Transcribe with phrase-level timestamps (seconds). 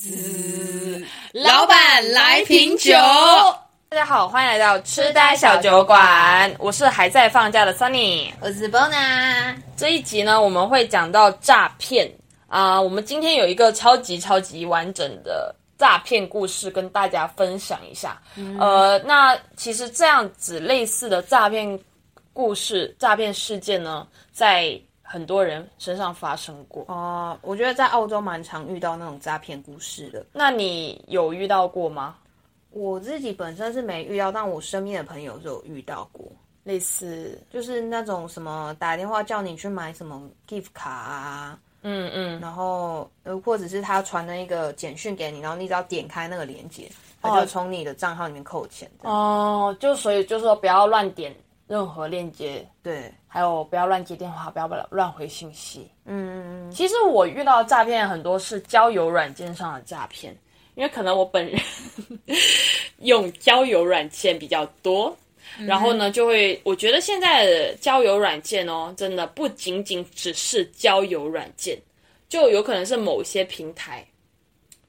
[0.00, 1.04] 滋，
[1.34, 2.90] 老板来瓶酒。
[3.90, 8.30] 大家好，欢迎来到痴呆小酒馆，我是还在放假的 Sunny。
[8.40, 9.54] 我是 Bona。
[9.76, 12.10] 这一集呢，我们会讲到诈骗
[12.48, 18.18] 啊、我们今天有一个超级超级完整的诈骗故事跟大家分享一下。
[18.58, 21.78] 呃，那其实这样子类似的诈骗
[22.32, 24.80] 故事、诈骗事件呢，在
[25.12, 26.84] 很多人身上发生过。
[26.86, 30.24] 哦，我觉得在澳洲蛮常遇到那种诈骗故事的。
[30.32, 32.16] 那你有遇到过吗？
[32.70, 36.24] 我自己本身是没遇到，但我身边的朋友是有遇到过，
[36.62, 46.88] 类似，就是那种什么打电话叫你去买什么 gift 卡啊，嗯嗯，然后呃，或者是他传了一个简讯给你，然后你只要点开那个链接，
[47.20, 48.88] 他就从你的账号里面扣钱。
[49.02, 51.34] 哦，就所以就是说不要乱点
[51.66, 55.88] 任何链接，对，还有不要乱接电话，不要乱回信息。
[56.04, 60.36] 嗯，嗯其实我遇到诈骗很多是交友软件上的诈骗，
[60.74, 61.60] 因为可能我本人
[62.98, 65.16] 用交友软件比较多，
[65.64, 71.78] 然后呢就会，我觉得现在的交友软件哦，真的不仅仅只是交友软件，
[72.28, 74.04] 就有可能是某些平台，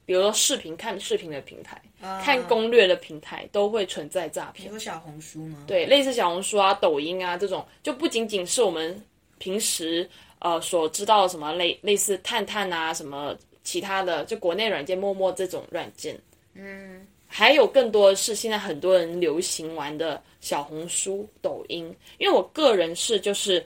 [0.06, 1.82] 比如说视频看视频的平台，
[2.24, 4.72] 看攻略的平台都会存在诈骗。
[4.72, 5.64] 有小红书吗？
[5.68, 9.02] 对，类似小红书啊、抖音啊这种，就不仅仅是我们
[9.38, 16.20] 平时呃所知道什么类类似探探啊什么其他的，就国内软件陌陌这种软件，
[16.56, 23.66] 嗯，还有更多的是现在很多人流行玩的小红书、抖音，因为我个人是就是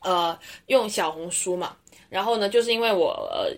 [0.00, 1.76] 呃用小红书嘛，
[2.10, 3.56] 然后呢，就是因为我呃。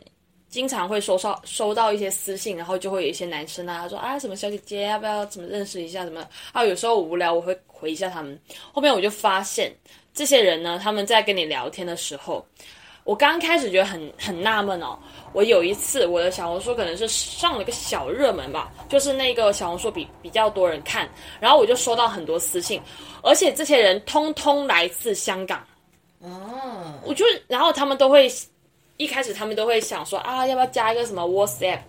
[0.57, 6.65] 经常会收到收到一些私信，然后就会有一些男生啊，他说啊什么小姐姐要不要怎么认识一下什么啊？
[6.65, 8.41] 有时候我无聊我会回一下他们。
[8.73, 9.71] 后面我就发现
[10.15, 12.43] 这些人呢，他们在跟你聊天的时候，
[13.05, 14.99] 我刚开始觉得很很纳闷哦。
[15.35, 21.07] 我有一次我的小红书可能是上了个小热门吧，就是那个小红书比比较多人看，
[21.39, 22.81] 然后我就收到很多私信，
[23.23, 25.63] 而且这些人通通来自香港。
[26.21, 28.27] 哦，我就然后他们都会
[28.97, 31.81] 一开始他们都会想说啊，要不要加一个什么 WhatsApp？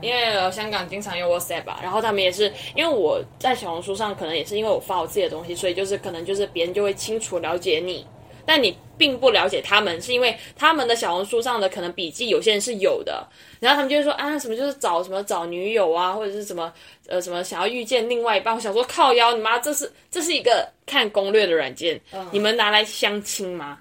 [0.00, 8.06] 因为、呃香港经常用 WhatsApp 吧，然后他们也是因为我在小红书上，可能也是因为我发我自己的东西，所以就是可能就是别人就会清楚了解你，
[8.44, 13.26] 但你并不了解他们，是因为他们的小红书上的可能笔记有些人是有的，
[13.60, 16.70] 然后他们就会说啊什么就是找什么找女友啊，或者是什么
[17.06, 21.98] 呃什么想要遇见另外一半，我想说靠腰你妈这是这是一个看攻略的软件，
[22.30, 23.78] 你们拿来相亲吗？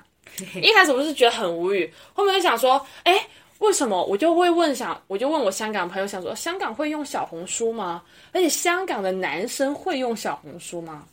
[0.62, 3.28] 一开始我是觉得很无语，后面就想说，哎，
[3.60, 4.04] 为什么？
[4.06, 8.02] 我就会问想，我就问我香港朋友，想说香港会用小红书吗？
[8.32, 11.04] 而且香港的男生会用小红书吗？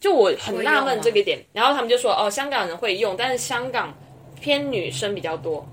[0.00, 3.94] 就我很纳闷这个点，然后他们就说，哦，香港人会用，但是香港
[4.40, 5.64] 偏女生比较多。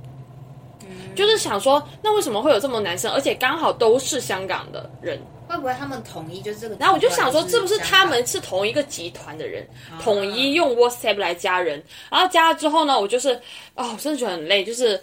[1.16, 5.19] 就是想说，那为什么会有这么多男生，而且刚好都是香港的人？
[5.50, 6.76] 会不会他们统一就是这个？
[6.80, 9.68] 然后我就想说，是不是他们是同一个集团的人，
[10.00, 11.84] 统一用 WhatsApp 来加人？
[12.12, 13.34] 然后加了之后呢，我就是，
[13.74, 15.02] 哦，我真的觉得很累，就是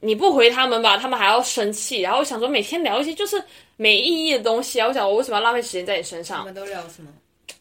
[0.00, 2.00] 你不回他们吧，他们还要生气。
[2.00, 3.42] 然后我想说，每天聊一些就是
[3.76, 6.44] 没意义的东西啊，我想我为什么要浪费时间在你身上他？
[6.44, 7.10] 们都聊什么？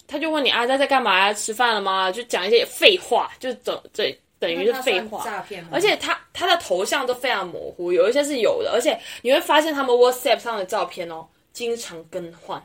[0.07, 1.33] 他就问你啊，在在干嘛呀？
[1.33, 2.09] 吃饭了吗？
[2.11, 5.23] 就讲一些废话，就等这等于是废话。
[5.25, 5.65] 诈骗？
[5.71, 12.61] 而且他他的头像都非常模糊，有一些是有的，而且你会发现他们 WhatsApp 上的照片哦，经常更换，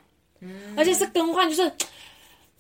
[0.77, 1.71] 而且是更换，就是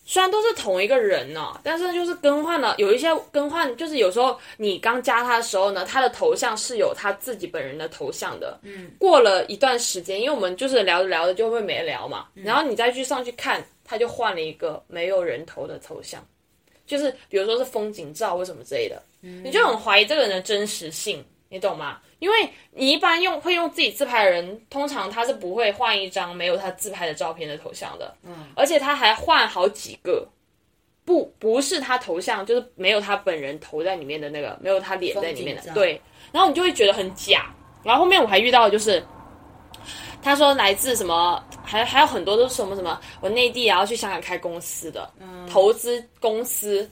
[0.05, 16.25] 虽然都是同一个人呢、但是就是更换了，有一些更换就是有时候你刚加他的时候呢，他的头像是有他自己本人的头像的，嗯，过了一段时间，因为我们就是聊着聊着就会没聊嘛，然后你再去上去看，他就换了一个没有人头的头像。
[16.87, 21.99] 就是比如说是风景照或什么之类的，你就很怀疑这个人的真实性，你懂吗？
[22.19, 30.27] 因为你一般用会用自己自拍的人，通常他是不会换一张没有他自拍的照片的头像的，嗯，而且他还换好几个，
[31.05, 35.73] 不不是他头像，就是没有他本人头在里面的那个，没有他脸在里面的。
[35.75, 36.01] 对，
[36.33, 37.55] 然后你就会觉得很假。
[37.85, 39.05] 然后后面我还遇到的就是，
[40.23, 45.47] 他说来自什么，还还有很多都是什么什么，我内地然后去香港开公司的，嗯。
[45.47, 46.91] 投资公司，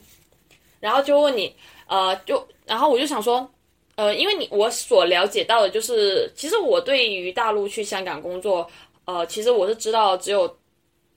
[0.79, 1.53] 然后就问你，
[1.87, 3.47] 呃，就然后我就想说，
[3.95, 8.69] 呃，因为你我所了解到的就是，其实我对于大陆去香港工作，
[9.05, 10.57] 呃，其实我是知道只有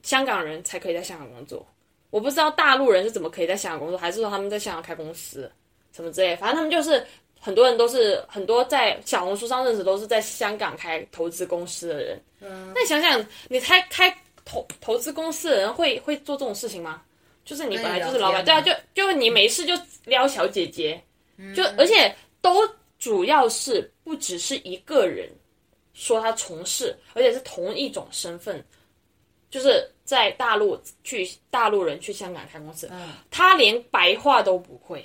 [0.03, 1.67] 香港人才可以在香港工作，
[2.11, 5.51] 我不知道大陆人是怎么可以在香港工作，还是说他们在香港开公司
[5.95, 7.05] 什么之类，反正他们就是
[7.41, 12.23] 很多人都是很多在小红书上认识都是在香港开投资公司的人。
[12.41, 17.03] 嗯，那你想想，你开开投投资公司的人会会做这种事情吗？
[17.45, 19.73] 就是你本来就是老板，对啊，就就你没事就
[20.05, 21.03] 撩小姐姐，
[21.57, 22.69] 就而且都
[22.99, 25.29] 主要是不只是一个人
[25.93, 28.65] 说他从事，而且是同一种身份，
[29.51, 35.05] 就是在大陆去大陆人去香港开公司，嗯，他连白话都不会。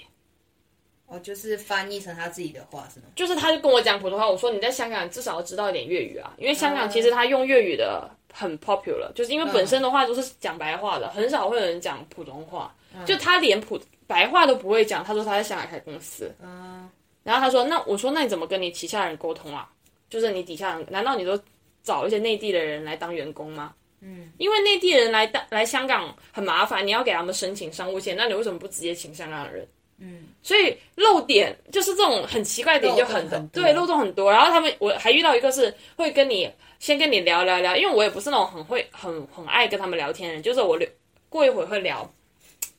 [1.05, 3.05] 哦，就是翻译成他自己的话是吗？
[3.15, 12.73] 就是他就跟我讲普通话，我说你在香港至少要知道一点粤语啊，因为香港其实他用粤语的很 popular，就是因为本身的话都是讲白话的，很少会有人讲普通话，
[13.05, 15.03] 就他连普白话都不会讲。
[15.03, 16.89] 他说他在香港开公司，嗯，
[17.23, 19.69] 然后他说那我说那你怎么跟你旗下人沟通啊？
[20.09, 21.39] 就是你底下人难道你都
[21.83, 23.73] 找一些内地的人来当员工吗？
[24.01, 29.65] 嗯，因为内地人来当来香港很麻烦，你要给他们申请商务签，那你为什么不直接请香港人？
[29.99, 34.29] 嗯，所以漏点就是这种很奇怪的点就很很多对漏洞很多。
[34.29, 40.89] 然后他们我还遇到一个是会跟你先跟你聊聊聊，因为我也不是那种很会很很爱跟他们聊天的人，就是我聊
[41.29, 42.11] 过一会儿会聊，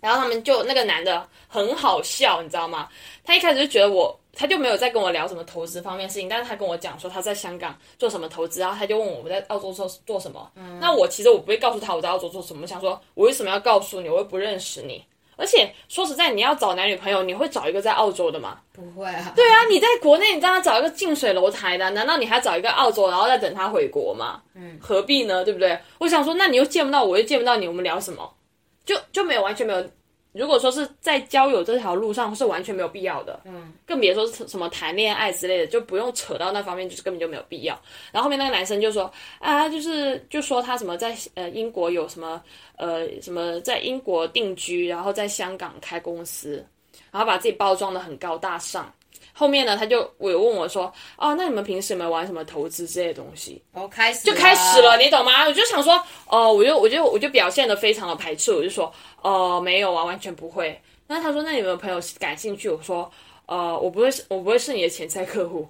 [0.04, 2.88] 然后他们就那个男的很好笑，你知道吗？
[3.24, 4.18] 他一开始就觉得我。
[4.36, 10.50] 他就没有在跟我聊什么投资方面的事情，但是他跟我讲说他在香港做什么投资，然后他就问我我在澳洲做做什么。
[10.56, 14.08] 嗯那我其实我不会告诉他我在澳洲做什么，我想说我为什么要告诉你？
[14.08, 15.04] 我又不认识你。
[15.36, 18.58] 而且说实在，你要找男女朋友，你会找一个在澳洲的吗？
[18.72, 19.32] 不会啊。
[19.36, 24.42] 对啊，你在国内，你让他找一个近水楼台的，难道你还找一个澳洲，然后再等他回国吗？
[24.56, 25.44] 嗯，何必呢？
[25.44, 25.78] 对不对？
[25.98, 28.34] 我想说，那你又见不到我，又见不到你，我们聊什么？
[28.84, 29.84] 就就没有完全没有。
[30.32, 33.40] 如果说是在交友这条路上，是完全没有必要的。
[33.44, 37.81] 嗯，更别说是什么谈恋爱之类的，就不用扯到那方面，就是根本就没有必要。
[38.10, 39.08] 然后后面那个男生就说
[39.38, 42.42] 啊，就是就说他什么在呃英国有什么
[42.76, 46.66] 呃什么在英国定居，然后在香港开公司，
[47.12, 48.92] 然后把自己包装的很高大上。
[49.36, 53.60] 后面呢，他就我有问我说，哦，那你们平时有没有玩什么投资之类的东西？
[53.72, 55.44] 哦，开始就开始了，你懂吗？
[55.44, 58.90] 我就想说，哦，我就我就我就表现的非常的排斥，我就说，
[59.20, 60.81] 哦，没有啊，完全不会。
[61.08, 62.69] 那他说，那你有没有朋友感兴趣？
[62.69, 63.10] 我说，
[63.46, 65.69] 呃，我不会是，我不会是你的潜在客户。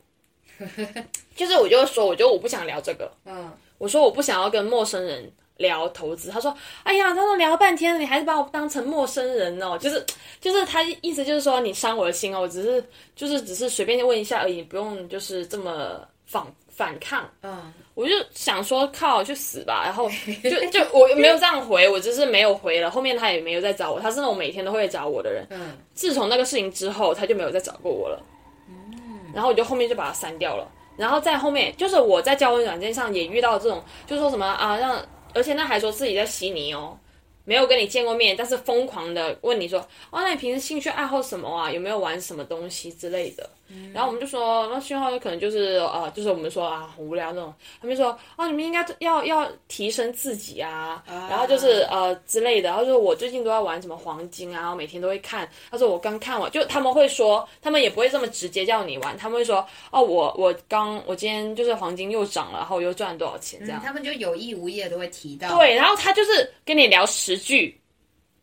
[1.35, 3.11] 就是我就说，我觉得我不想聊这个。
[3.25, 6.31] 嗯，我说我不想要跟陌生人聊投资。
[6.31, 9.79] 他说，哎呀，他说聊了半天，你还是把我当成陌生人哦。
[9.79, 10.05] 就是
[10.41, 12.41] 就是他意思就是说，你伤我的心哦。
[12.41, 12.85] 我只是
[13.15, 17.29] 就是只是随便问一下而已，不用就是这么反反抗。
[17.43, 19.83] 嗯，我就想说靠，去死吧！
[19.85, 20.11] 然后
[20.43, 22.91] 就 就我没有这样回，我只是没有回了。
[22.91, 25.47] 后面他也没有再找我，他是那种每天都会找我的人。
[25.51, 28.21] 嗯，自从那个事情之后，他就没有再找过我了。
[28.69, 30.69] 嗯，然后我就后面就把他删掉了。
[30.97, 34.97] 然后在后面，就是我在交友软件上也遇到这种，就说什么啊，让
[35.35, 36.99] 而且那还说自己在悉尼哦，
[37.45, 41.71] 没有跟你见过面，但是疯狂的问你说，哦，那你平时兴趣爱好什么啊？
[41.71, 43.51] 有没有玩什么东西之类的？
[43.93, 47.53] 然后我们就说，那讯号有可能就是呃，就是我们说啊，很无聊那种。
[47.81, 52.69] 他们说，哦，你们应该要要提升自己啊，然后就是呃之类的。
[52.69, 55.49] 然后说我最近都在玩什么黄金啊，我每天都会看。
[55.71, 63.81] 他说我刚看完，就他们会说，他们也不会这么直接叫你玩，他们会说，哦，我我刚我今天就是黄金又涨了，然后我又赚了多少钱这样。
[63.85, 65.57] 他们就有意无意的都会提到。
[65.57, 67.81] 对，然后他就是跟你聊十句，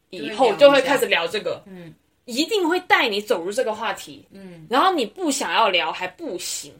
[0.09, 1.93] 以后就会开始聊这个，嗯，
[2.25, 6.73] 一定会带你走入这个话题，嗯，然后你不想要聊还不行，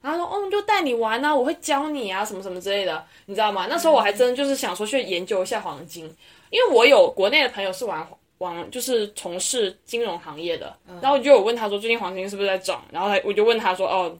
[0.00, 3.66] 然后说哦，就带你玩啊，我会教你啊，什么什么之类的，你知道吗？
[3.68, 6.04] 那时候我还真的就是想说去研究一下黄金，
[6.50, 8.06] 因为我有国内的朋友是玩
[8.38, 14.16] 玩就是从事金融行业的，然后我就有问他说最近黄金是不是在涨，然后他我就问他说哦。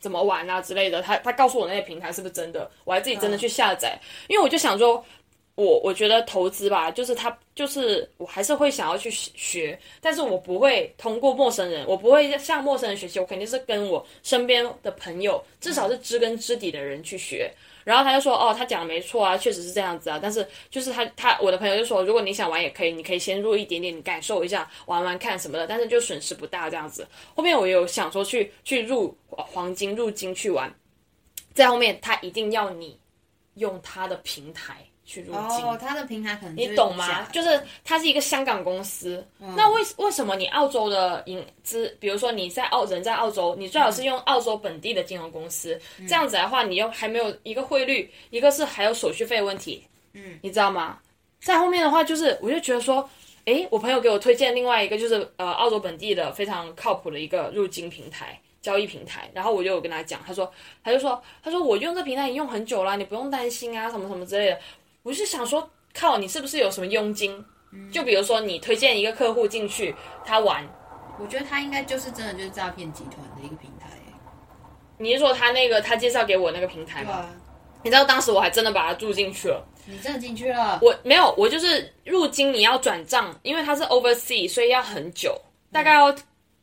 [0.00, 5.04] 怎么玩啊之类的，他他告诉我那些平台是不是真的，我还自己真的去下载，因为我就想说，
[5.58, 17.52] 我我觉得投资吧，就是他就是我还是会想要去学，但是我不会通过陌生人，我不会向陌生人学习，我肯定是跟我身边的朋友，至少是知根知底的人去学。
[17.82, 20.20] 然后他就说，哦，他讲的没错啊，确实是这样子啊。
[20.22, 25.66] 但是就是他他我的朋友就说，如果你想玩也可以，你可以先入一点点，你感受一下，玩玩看什么的。
[25.66, 27.04] 但是就损失不大这样子。
[27.34, 30.72] 后面我有想说去去入黄金入金去玩，
[31.52, 32.96] 在后面他一定要你
[33.54, 34.76] 用他的平台
[35.08, 35.64] 去入金。
[35.64, 37.26] 哦，他的平台可能你懂吗？
[37.32, 50.98] 就是它是一个香港公司，那为为什么你澳洲的银资，比如说你在澳人在澳洲，你最好是用澳洲本地的金融公司，这样子的话，你又还没有一个汇率，一个是还有手续费问题，嗯，你知道吗？
[51.40, 53.08] 在后面的话，就是我就觉得说，
[53.46, 58.38] 诶，我朋友给我推荐另外一个，就是呃澳洲本地的非常靠谱的一个入金平台。
[58.60, 64.58] 交易平台，然后我就有跟他讲，他说，他就说，他说我用这平台已经用很久了，你不用担心啊，什么什么之类的。
[65.02, 67.44] 我是想说，靠，你是不是有什么佣金？
[67.92, 70.66] 就比如说你推荐一个客户进去，他玩，
[71.20, 73.88] 我觉得他应该就是真的就是诈骗集团的一个平台。
[75.00, 77.12] 你是说他那个他介绍给我那个平台吗？
[77.12, 77.30] 啊，
[77.84, 79.64] 你知道当时我还真的把他住进去了。
[79.86, 80.78] 你真的进去了？
[80.82, 85.40] 我没有，我就是入金你要转账，因为它是 oversea，所以要很久，
[85.70, 86.14] 大概要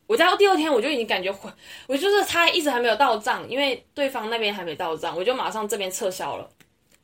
[0.08, 1.50] 我到第二天我就已经感觉会，
[1.88, 6.48] 我就是他一直还没有到账，因为对方那边还没到账，我就马上这边撤销了，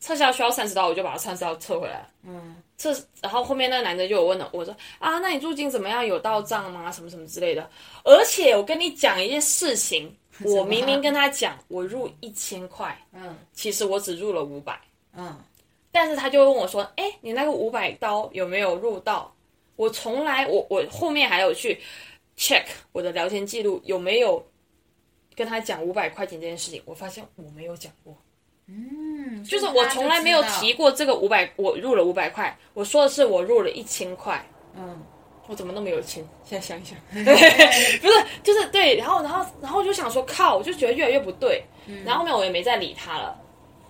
[0.01, 2.05] 撤销需要三十刀，我就把三十刀撤回来。
[2.23, 6.05] 嗯，撤，然后后面那个男的就有问了，我说啊，那你入金怎么样？
[6.05, 6.91] 有到账吗？
[6.91, 7.69] 什么什么之类的。
[8.03, 14.77] 而且我跟你讲一件事情，我明明跟他讲我入一千块，嗯，其实我只入了五百，
[15.15, 15.39] 嗯，
[15.91, 19.33] 但是他就问我说，哎，你那个五百刀有没有入到？
[19.75, 21.79] 我从来，我我后面还有去
[22.37, 24.43] check 我的聊天记录有没有
[25.35, 28.15] 跟他讲五百块钱这件事情，我发现我没有讲过。
[28.67, 29.00] 嗯，
[29.43, 32.55] 就是我从来没有提过这个五百，我入了五百块。
[32.73, 34.43] 我说的是我入了一千块。
[34.75, 35.01] 嗯，
[35.47, 36.23] 我怎么那么有钱？
[36.43, 38.95] 现在想一想， 不是，就是对。
[38.95, 41.63] 然后，然后，然后我就想说，靠，我就觉得越来越不对。
[42.05, 43.35] 然后后面我也没再理他了，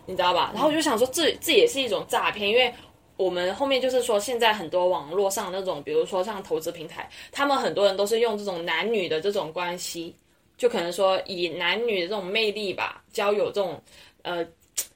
[0.05, 0.51] 你知道吧？
[0.53, 2.73] 然后我就想说，这这也是一种诈骗，因为。
[3.17, 10.15] 我们后面就是说，现在很多网络上那种，比如说像投资平台，他们很多人都是用这种男女的这种关系，
[10.57, 13.79] 就可能说以男女的这种魅力吧，交友这种，
[14.23, 14.43] 呃，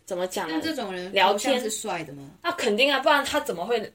[0.06, 0.62] 怎么讲呢？
[0.64, 2.32] 这种人聊天是帅的吗？
[2.44, 3.92] 那肯定啊，不然他怎么会？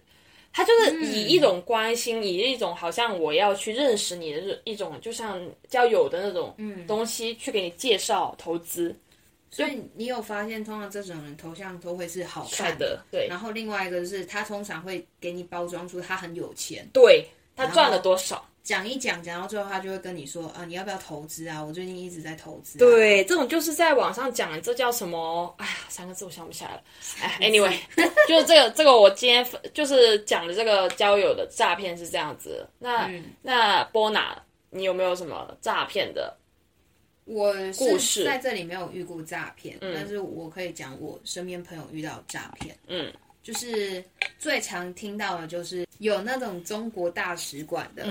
[0.53, 6.53] 他就是以一种关心，以一种好像我要去认识你的一种，就像交友的那种
[6.89, 8.93] 东西，去给你介绍投资。
[9.49, 13.29] 所以你有发现，通常这种人头像都会是好看的，对。
[13.29, 17.25] 然后另外一个是他通常会给你包装出他很有钱，对
[17.55, 21.61] 他赚了多少，讲一讲，讲到最后他就会跟你说啊，你要不要投资啊？
[21.61, 22.79] 我最近一直在投资。
[22.79, 25.53] 对，这种就是在网上讲，这叫什么？
[25.59, 26.83] 哎呀，三个字我想不起来了。
[27.21, 27.77] 哎，anyway，
[28.29, 32.65] 就是这个这个，我今天就是讲的这个交友的诈骗是这样子。
[32.79, 33.11] 那
[33.43, 36.33] 那波娜，你有没有什么诈骗的？
[37.25, 37.53] 我
[37.99, 42.77] 是在这里没有遇过诈骗，但是我可以讲我身边朋友遇到诈骗。
[42.87, 43.13] 嗯，
[43.43, 44.05] 就是
[44.39, 48.05] 最常听到的就是有那种中国大使馆的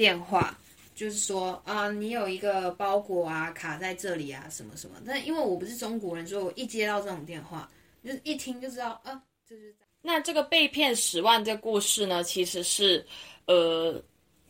[0.00, 0.56] 电话，
[0.94, 4.96] 就是说啊，你有一个包裹啊卡在这里啊，什么什么。
[5.06, 7.70] 但因为我不是中国人，所以我一接到这种电话，
[8.02, 9.74] 就一听就知道啊，就是。
[10.00, 13.04] 那这个被骗十万这故事呢，其实是
[13.44, 14.02] 呃，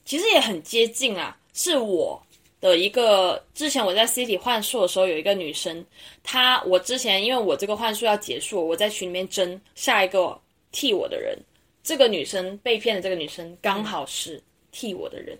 [0.04, 2.22] 其实也很接近啊，是我。
[2.60, 5.84] 的一个之前我在 City 幻术的时候，有一个女生，
[6.22, 10.40] 她我之前因为我这个幻术要结束，我在群里面争下一个
[10.70, 11.36] 替我的人，
[11.82, 14.40] 这个女生被骗的这个女生刚好是
[14.72, 15.38] 替我的人，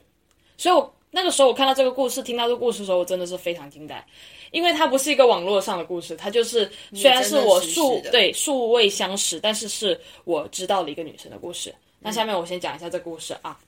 [0.57, 4.05] 所以我那个时候我看到这个故事，听到这个故事的时候，我真的是非常惊呆，
[4.53, 11.75] 因为它不是一个网络上的故事，它就是虽然是我素对素未相识，但是是我知道的一个女生的故事。
[11.99, 13.59] 那下面我先讲一下这故事啊。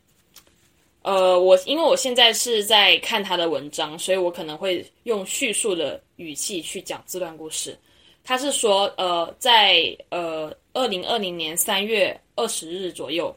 [1.02, 7.76] 呃，我因为我现在是在看他的文章，所以我可能会用叙述的语气去讲这段故事。
[8.22, 13.34] 他是说，呃，在呃二零二零年三月二十日左右，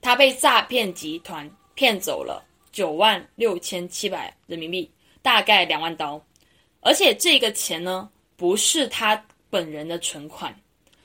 [0.00, 4.90] 他被诈骗集团骗走了九万六千七百人民币，
[5.22, 6.22] 大概两万刀。
[6.80, 10.54] 而且这个钱呢，不是他本人的存款，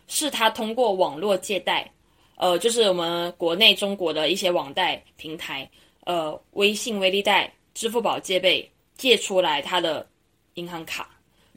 [0.08, 1.90] 是他通过网络借贷。
[2.36, 5.70] 呃，就是我们国内中国的一些网贷平台，
[6.06, 10.06] 呃，微信、微利贷、支付宝借呗借出来他的
[10.56, 11.10] 银行卡，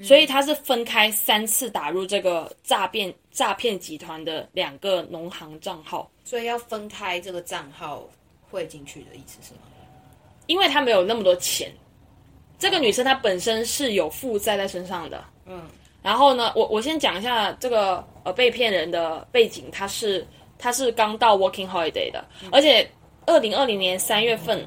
[0.02, 8.04] 所以他是分开三次打入这个诈骗诈骗集团的两个农行账号，所以要分开这个账号
[8.50, 9.60] 汇进去的意思是吗？
[10.46, 11.70] 因为他没有那么多钱，
[12.58, 15.62] 这个女生她本身是有负债在身上的，嗯，
[16.02, 20.26] 然后呢，我我先讲一下这个呃被骗人的背景，他是。
[20.58, 22.90] 他是刚到 Working Holiday 的，而且
[23.26, 24.66] 二零二零年三月份，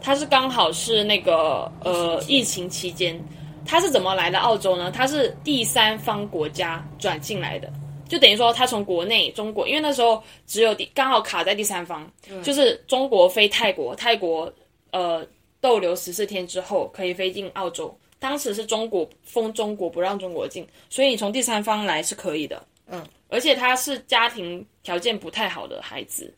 [0.00, 3.22] 他是刚好是那个呃疫情期间，
[3.66, 4.90] 他是怎么来的澳洲呢？
[4.90, 7.72] 他是第三方国家转进来的，
[8.08, 12.10] 就等于说他从国内中国，因为那时候只有第刚好卡在第三方，
[12.42, 14.52] 就是中国飞泰国，泰国
[14.92, 15.26] 呃
[15.60, 22.62] 逗留十四天之后可以飞进澳洲，当时是中国封中国不让中国进，所以你从第三方来是可以的。
[22.88, 26.32] 嗯，而且他是家庭条件不太好的孩子，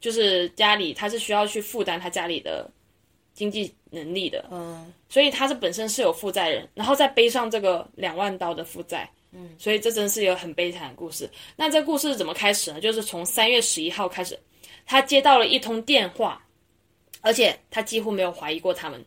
[0.00, 2.68] 就是家里他是需要去负担他家里的
[3.34, 11.28] 经济能力的，嗯，所以他是本身是有负债人，然后再背上这个两万刀的负债，嗯，所以这真是一个很悲惨的故事。
[11.54, 12.80] 那这故事是怎么开始呢？
[12.80, 14.38] 就是从三月十一号开始，
[14.86, 16.42] 他接到了一通电话，
[17.20, 19.04] 而且他几乎没有怀疑过他们，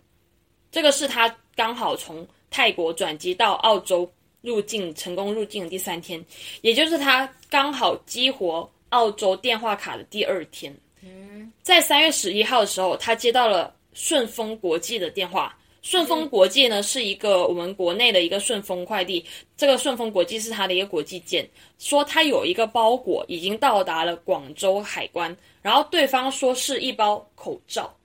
[0.72, 4.08] 这个是他刚好从泰国转机到澳洲。
[4.42, 6.24] 入境成功入境的第三天，
[6.62, 10.74] 也就是他刚好激活澳洲电话卡的第二天。
[11.02, 15.58] 嗯，在三月十一号的时候，他接到了顺丰国际的电话。
[15.82, 19.26] 顺丰国际呢是一个我们国内的一个顺丰快递，
[19.56, 21.48] 这个顺丰国际是它的一个国际件，
[21.80, 27.96] 说它有一个包裹已经到达了广州海关，然后对方说是一包口罩，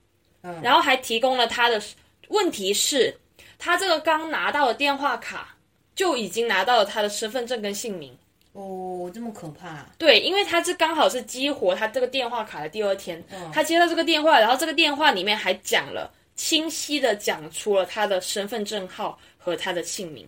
[0.41, 1.81] 嗯然后还提供了他的。
[2.29, 3.15] 问题是，
[3.59, 5.55] 他这个刚拿到的电话卡
[5.93, 8.17] 就已经拿到了他的身份证跟姓名。
[8.53, 9.85] 哦，这么可怕？
[9.97, 20.27] 对，因为他是刚好是激活他这个电话卡的第二天，他接到这个电话，然后这个电话里面还讲了，清晰的讲出了他的身份证号和他的姓名。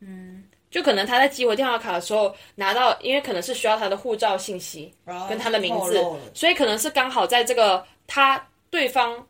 [0.00, 4.94] 嗯，就可能他在激活电话卡的时候拿到，因为可能是需要他的护照信息
[5.28, 6.02] 跟他的名字，
[6.32, 8.40] 所以可能是刚好在这个他
[8.70, 9.26] 对方。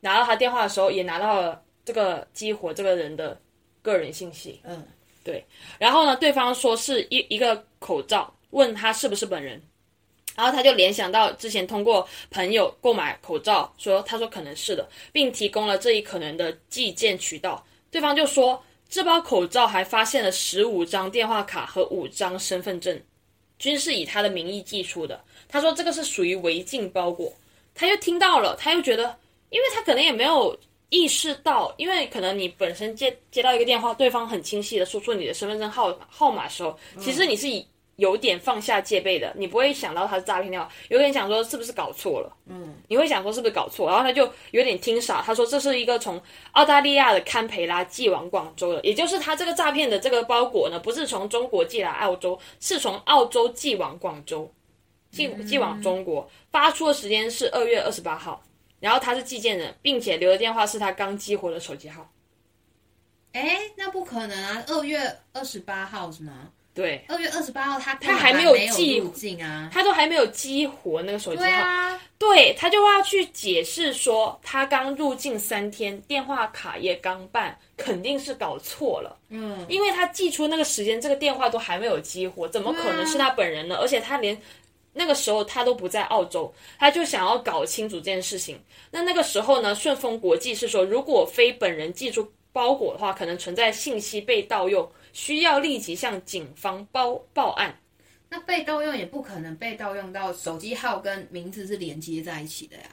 [0.00, 3.40] 拿到他电话的时候，也拿到了这个激活这个人的
[3.80, 4.60] 个人信息。
[4.62, 4.86] 嗯，
[5.24, 5.44] 对。
[5.78, 9.60] 然后呢，对方说是一一个口罩，问他是不是本人，
[10.36, 17.66] 然后他就联想到之前通过朋友购买口罩，说他说可能是的，并提供了这一可能的寄件渠道。
[17.90, 23.02] 对方就说这包口罩还发现了十五张电话卡和五张身份证，
[23.58, 25.24] 均是以他的名义寄出的。
[25.48, 27.32] 他说这个是属于违禁包裹。
[27.74, 29.18] 他又听到了，他又觉得。
[29.50, 30.58] 因为他可能也没有
[30.94, 37.48] 意识到，因为可能你本身接接到一个电话，对方很清晰的说出你的身份证号号码的时候，其实你是
[37.96, 44.22] 有点放下戒备的，你不会想到他是诈骗电话，有点想说是不是搞错了，嗯，你会想说是不是搞错，然后他就
[44.52, 46.22] 有点听傻，他说这是一个从
[46.52, 54.48] 澳大利亚的堪培拉寄往广州的，也就是他这个诈骗的这个包裹呢，不是从中国寄来澳洲，是从澳洲寄往广州，
[55.10, 58.40] 寄寄往中国，发出的时间是二月二十八号。
[58.84, 62.06] 然后他是寄件人，并且留的电话是他刚激活的手机号。
[63.32, 64.62] 哎，那不可能啊！
[64.66, 65.00] 二月
[65.32, 66.50] 二十八号是吗？
[66.74, 71.44] 对，二月二十八号他他还没有寄进啊，他都还没有激活那个手机号。
[71.44, 79.16] 对啊，对他就要去解释说他刚入境三天，电话卡也刚办，肯定是搞错了。
[79.30, 83.76] 嗯，因为他寄出那个时间，这个电话都还没有激活，怎么可能是他本人呢？
[83.80, 84.38] 而且他连。
[84.96, 88.58] 那个时候他都不在澳洲，他就想要搞清楚这件事情。
[88.92, 97.76] 那那个时候呢，顺丰国际是说，如果非本人寄出包裹的话，可能存在信息被盗用，需要立即向警方报报案。
[98.28, 102.84] 那被盗用也不可能被盗用到手机号跟名字是连接在一起的呀。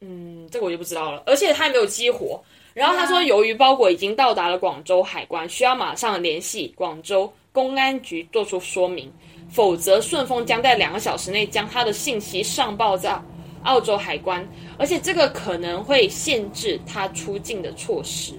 [0.00, 1.22] 嗯，这个我就不知道了。
[1.26, 2.40] 而且他也没有激活。
[2.74, 7.32] 然后他说，由于包裹已经到达了广州海关，需要马上联系广州。
[7.56, 9.10] 公安局做出说明，
[9.48, 13.18] 否则顺丰将在两个小时内将他的信息上报在
[13.62, 14.46] 澳洲海关，
[14.78, 18.34] 而且这个可能会限制他出境的措施。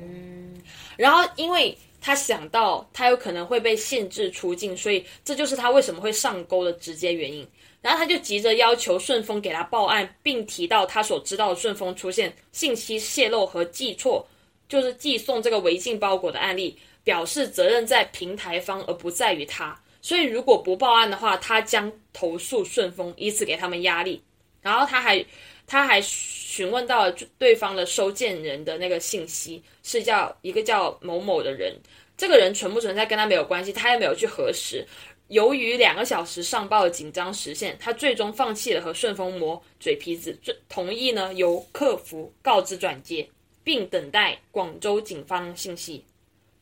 [0.00, 0.54] 嗯，
[0.96, 7.46] 然后因为他想到他有可能会被限制出境，所以这就是他为什么会上钩的直接原因。
[7.82, 14.26] 然后他就急着要求顺丰给他报案，并提到他所知道的顺丰出现信息泄露和寄错，
[14.70, 16.78] 就是寄送这个违禁包裹的案例。
[17.04, 19.78] 表示责任在平台方，而不在于他。
[20.02, 24.20] 所以如果不报案的话，他将投诉顺丰，以此给他们压力。
[24.60, 25.24] 然后他还
[25.66, 31.74] 他还询问到了对方的收件人的那个信息，是叫一个叫某某的人。
[32.16, 34.86] 这个人存不存在跟他没有关系，他也没有去核实。
[35.28, 40.38] 由于两个小时上报的紧张时限，他最终放弃了和顺丰磨嘴皮子，
[40.68, 43.26] 同意呢由客服告知转接，
[43.64, 46.04] 并等待广州警方信息。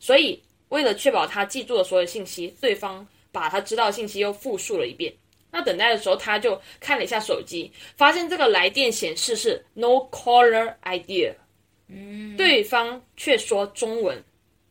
[0.02, 5.14] 所以，为了确保他记住了所有信息，对方把他知道的信息又复述了一遍。
[5.52, 11.32] 那等待的时候，他就看了一下手机，发现这个来电显示是 “no caller idea”，
[11.86, 14.20] 嗯，对方却说中文，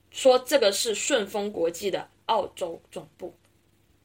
[0.10, 3.34] 说这个是顺丰国际的澳洲总部。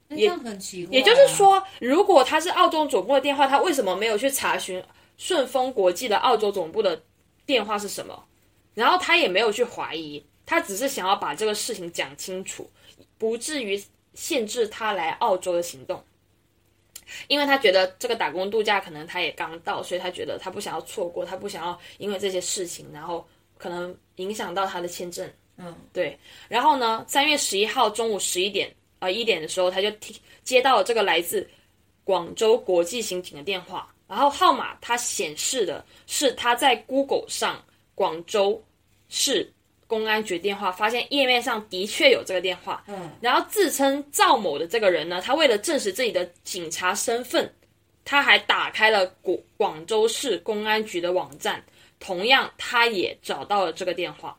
[0.09, 0.97] 这样很奇怪。
[0.97, 4.81] 也就是说，如果他是澳洲总部的电话，他为什么没有去查询
[5.19, 7.03] 顺丰国际的澳洲总部的
[7.45, 8.25] 电话是什么？
[8.75, 10.25] 然后他也没有去怀疑。
[10.47, 12.71] 他只是想要把这个事情讲清楚，
[13.19, 13.83] 不至于
[14.15, 16.03] 限制他来澳洲的行动，
[17.29, 23.27] 因为他觉得这个打工度假可能他也刚到，所以他觉得他不想要错过，他不想要因为这些事情，然后
[23.59, 25.29] 可能影响到他的签证。
[25.59, 26.19] 嗯，对。
[26.49, 31.49] 然后呢，三月十一号中午十一点呃一点的时候，他就听接到了这个来自
[32.05, 37.61] 广州国际刑警的电话，然后号码它显示的是他在 Google 上
[37.95, 38.63] 广州
[39.09, 39.53] 市。
[39.88, 42.83] 公安局电话，发现页面上的确有这个电话。
[42.88, 47.49] 嗯，然后自称赵某的这个人呢，他为了证实自己的警察身份，
[48.05, 51.62] 他还打开了广广州市公安局的网站，
[52.01, 54.37] 同样他也找到了这个电话。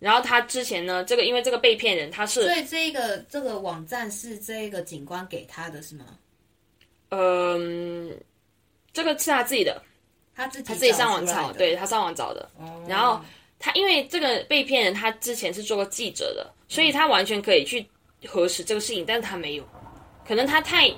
[0.00, 6.04] 然后他之前呢，这个因为这个被骗人，他是所以这个这个网站是这个警官给他的是吗？
[7.10, 8.14] 嗯，
[8.92, 9.80] 这个是他自己的，
[10.34, 12.50] 他自己他自己上网找，对他上网找的，
[12.88, 13.20] 然后。
[13.58, 17.84] 他因为这个被骗人，他之前是做过记者的，所以他完全可以去
[18.26, 19.64] 核实这个事情，但是他没有，
[20.26, 20.90] 可能他太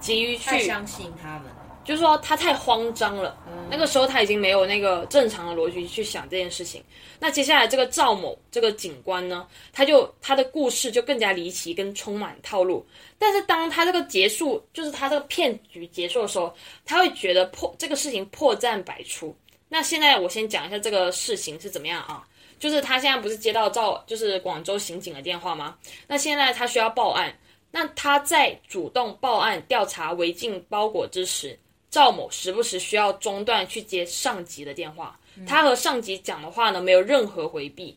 [0.00, 1.44] 急于去相信他们，
[1.84, 3.36] 就是说他太慌张了，
[3.70, 6.82] 那个时候他已经没有那个正常的逻辑去想这件事情。
[7.18, 12.86] 那接下来这个赵某这个警官呢，他就他的故事就更加离奇，跟充满套路。
[13.18, 16.54] 但是当他这个结束，就是他这个骗局结束的时候，
[16.86, 19.36] 他会觉得破这个事情破绽百出。
[19.70, 22.26] 那现在我先讲一下这个事情是怎么样啊？
[22.58, 25.78] 就是他现在不是接到赵就是广州刑警的电话吗？
[26.06, 27.34] 那现在他需要报案。
[27.70, 31.56] 那他在主动报案调查违禁包裹之时，
[31.88, 35.18] 赵某时不时需要中断去接上级的电话。
[35.46, 37.96] 他和上级讲的话呢，没有任何回避。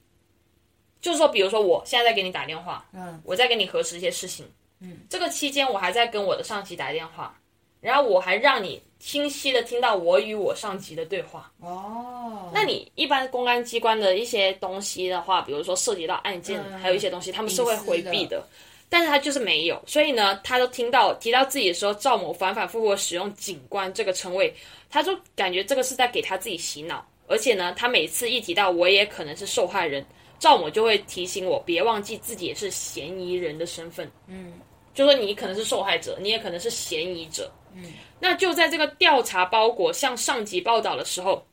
[1.01, 4.45] 就是说，比如说我现在在给你打电话，嗯，我在跟你核实一些事情，
[4.79, 7.37] 嗯，这个期间我还在跟我的上级打电话，
[7.83, 11.51] 然后我还让你清晰的听到我与我上级的对话。
[11.59, 18.41] 哦，那你一般公安机关的一些东西的话，比如说涉及到案件，还有一些东西，他们是会回避的。
[18.89, 24.53] 但是他就是没有，所以呢，他都听到提到自己的时候，赵某反反复复使用“警官”这个称谓，
[24.89, 27.03] 他就感觉这个是在给他自己洗脑。
[27.27, 30.05] 而且呢，他每次一提到我也可能是受害人，
[30.37, 34.07] 赵某就会提醒我别忘记自己也是嫌疑人的身份。
[34.27, 34.53] 嗯，
[34.93, 37.51] 就说你可能是受害者，你也可能是嫌疑者。
[37.73, 41.45] 嗯，那就在这个调查包裹向上级报道的时候，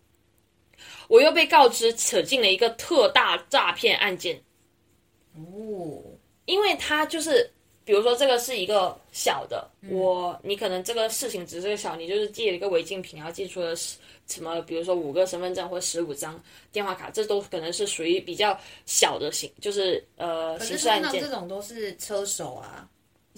[1.09, 4.41] 我又被告知扯进了一个特大诈骗案件。
[5.35, 6.03] 哦。
[6.47, 7.49] 因为他就是，
[7.85, 21.21] 比如说这个是一个小的，我你可能这个事情只是个小，你就是寄了一个违禁品，然后寄出了什么，比如说五个身份证或十五张电话卡，这都可能是属于比较小的刑，就是呃刑事案件。
[21.21, 22.89] 这种都是车手啊。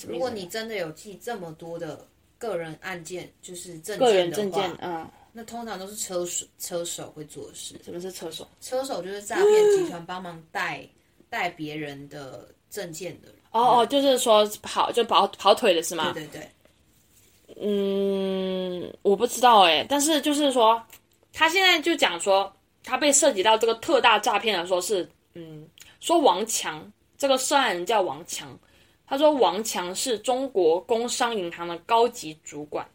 [0.09, 2.07] 如果你真的有寄这么多的
[2.39, 7.75] 个人案件，就是证件的话，嗯，那通常都是车手车手会做事。
[7.85, 8.47] 什么是车手？
[8.61, 10.87] 车手就是诈骗集团帮忙带
[11.29, 12.49] 带别人的。
[12.73, 16.11] 证件的哦哦，就是说跑就跑跑腿的是吗？
[16.15, 16.49] 对对对。
[17.61, 20.83] 嗯，我不知道哎，但是就是说，
[21.35, 22.51] 他现在就讲说，
[22.83, 25.69] 他被涉及到这个特大诈骗的，说是嗯，
[26.01, 28.59] 说王强这个涉案人叫王强，
[29.13, 32.89] 他说王强是中国工商银行的高级主管，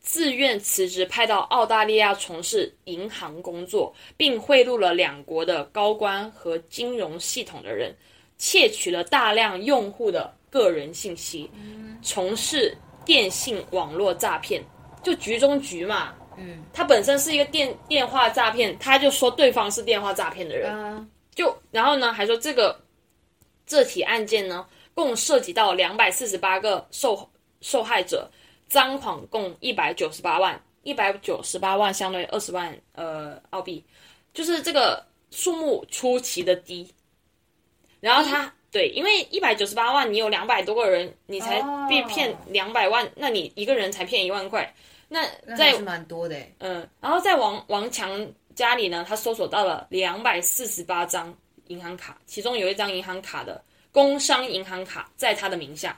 [0.00, 7.94] 自愿辞职派到澳大利亚从事银行工作，并贿赂了两国的高官和金融系统的人。
[8.38, 11.48] 窃取了大量用户的个人信息，
[12.02, 14.60] 从事电信网络诈骗，
[15.00, 16.12] 就局中局嘛。
[16.36, 22.76] 嗯，他本身是一个电电话诈骗，他就说对方是电话诈骗的人，就然后呢，还说这个
[23.64, 27.28] 这起案件呢，共涉及到两百四十八个受
[27.60, 28.30] 受害者，
[28.68, 33.84] 赃款共一百九十八万，一百九十八万相当于二十万呃澳币，
[34.34, 36.92] 就是这个数目出奇的低。
[38.00, 44.74] 然后他对，因为一百九十八万，你有两百多个人，你才被骗两百万，那你一个人才骗一万块，
[45.08, 45.24] 那
[45.56, 46.36] 在蛮多的。
[46.58, 51.32] 嗯，然后在王王强家里呢，他搜索到了两百四十八张
[51.68, 55.96] 银行卡，其中有一张银行卡的工商银行卡在他的名下。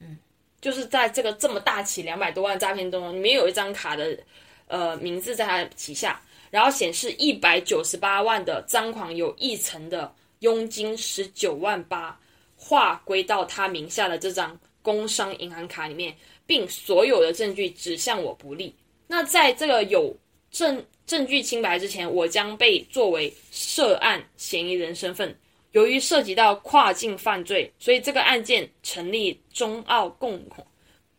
[0.00, 0.18] 嗯，
[0.60, 4.18] 就是在这个这么大起两百多万诈骗中，里面有一张卡的
[4.66, 10.14] 呃名字在他旗下，然后显示一百九十八万的赃款有一成的。
[10.40, 12.20] 佣金十九万八，
[12.56, 16.14] 划归到他名下的这张工商银行卡里面，
[16.46, 18.72] 并所有的证据指向我不利。
[19.06, 20.14] 那在这个有
[20.50, 25.34] 证证据清白之前，我将被作为涉案嫌疑人身份。
[25.72, 30.66] 由于涉及到跨境犯罪，所以这个案件成立中澳共同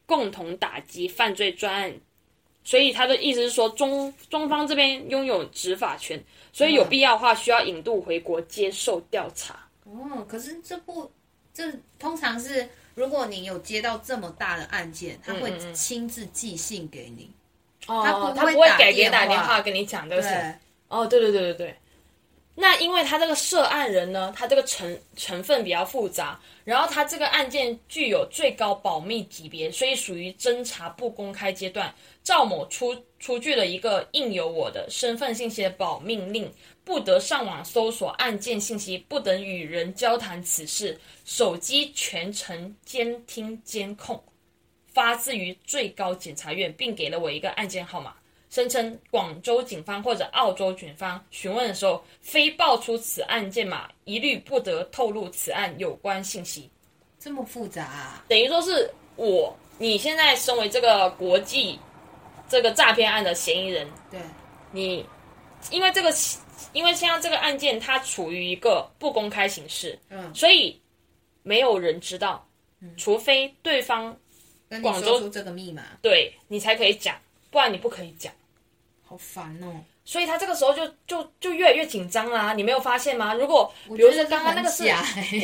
[0.05, 1.93] 共同打击犯罪专案。
[2.63, 6.21] 所以他的意思是说，中中方这边拥有执法权。
[6.51, 9.57] 所以有必要的话，需要引渡回国接受调查。
[9.85, 11.09] 哦，可是这不，
[11.53, 17.31] 这通常是如果你有接到这么大的案件，他会亲自寄信给你。
[17.85, 20.53] 哦，他不会给给打电话跟你讲，对不对？
[20.89, 21.77] 哦，对对对对对。
[22.59, 31.93] 那因为他这个涉案人呢，他这个成成分比较复杂，然后他这个案件具有最高保密级别，所以属于侦查不公开阶段。
[32.23, 36.51] 赵某出出具了一个印有我的身份信息的保密令，
[36.83, 44.19] 不得上网搜索案件信息，不得与人交谈此事，手机全程监听监控，
[44.91, 48.15] 发自于最高检察院，并给了我一个案件号码。
[48.49, 56.69] 声称广州警方或者澳洲警方询问的时候，非报出此案件码，一律不得透露此案有关信息。
[57.19, 58.25] 这么复杂，啊？
[58.27, 61.77] 等于说是我，你现在身为这个国际
[62.47, 64.19] 这个诈骗案的嫌疑人，对，
[64.71, 65.05] 你
[65.69, 66.09] 因为这个，
[66.71, 70.79] 因为现在这个案件它处于一个不公开形式，嗯，所以
[71.43, 72.47] 没有人知道，
[72.95, 74.15] 除非对方
[74.81, 77.13] 广州这个密码，对你才可以讲。
[77.57, 78.31] 不然你不可以讲。
[79.03, 79.81] 好烦哦。
[80.05, 83.33] 所以他这个时候就就就越来越紧张啦，你没有发现吗？
[83.33, 84.83] 如果比如说刚刚那个是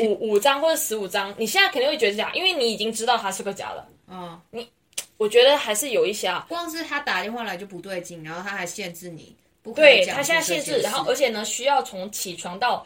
[0.05, 3.89] 五五张或者十五张，你现在肯定会觉得假，因为你已经知道他是个假了。
[4.07, 4.69] 嗯，你
[5.17, 12.85] 我觉得还是有一些啊，光是他打电话来就不对劲，然后他还限制你，不对他现在限制，然后而且呢需要从起床到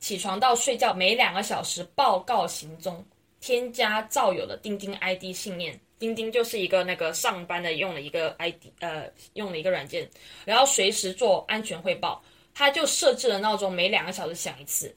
[0.00, 3.04] 起床到睡觉每两个小时报告行踪，
[3.38, 5.78] 添加赵友的钉钉 ID 信念。
[6.02, 10.10] 钉钉就是一个那个上班的用了一个 ID，呃，用了一个软件，
[10.44, 12.20] 然后随时做安全汇报。
[12.52, 14.92] 他就设置了闹钟，每两个小时响一次。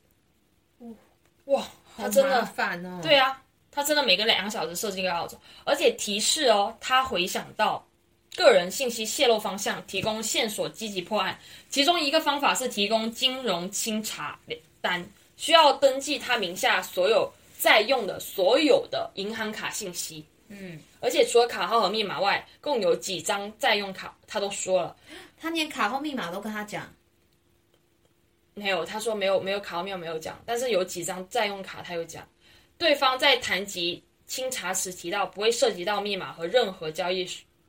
[1.46, 1.63] 哇，
[1.96, 3.00] 他真的烦哦。
[3.04, 3.39] 对啊，
[3.70, 7.88] 他真的每个两个小时设置一个闹钟，而且提示哦，他回想到
[8.36, 11.39] 个人信息泄露方向，提供线索，积极破案。
[11.70, 14.39] 其中一个方法是提供金融清查
[14.82, 20.26] 单，需要登记他名下所有在用的所有的银行卡信息。
[20.48, 24.96] 嗯，而且除了卡号和密码外，共有几张在用卡，他都说了。
[25.39, 26.91] 他连卡号密码都跟他讲，
[28.56, 32.28] 没有，他说没有，没有卡号密码没有讲，但是有几张在用卡，他有讲。
[32.80, 37.24] 对方在谈及清查时提到不会涉及到密码和任何交易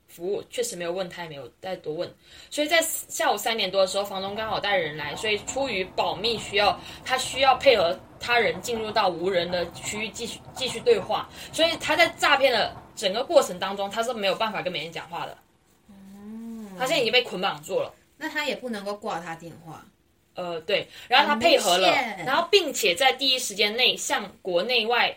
[0.08, 2.10] 服务，确实没有问，他也没有再多问。
[2.50, 7.94] 所以在下午三点多的时候，房东刚好带人来，所以出于保密需要，他需要配合。
[8.18, 15.38] 他人进入到无人的区域继续继续对话，所以他在诈骗的整个过程当中，他是没有办法跟别人讲话的。
[15.88, 15.94] 哦，
[16.78, 17.94] 他现在已经被捆绑住了。
[18.16, 19.84] 那他也不能够挂他电话。
[20.34, 21.88] 呃，对，然后他配合了，
[22.26, 25.16] 然后并且在第一时间内向国内外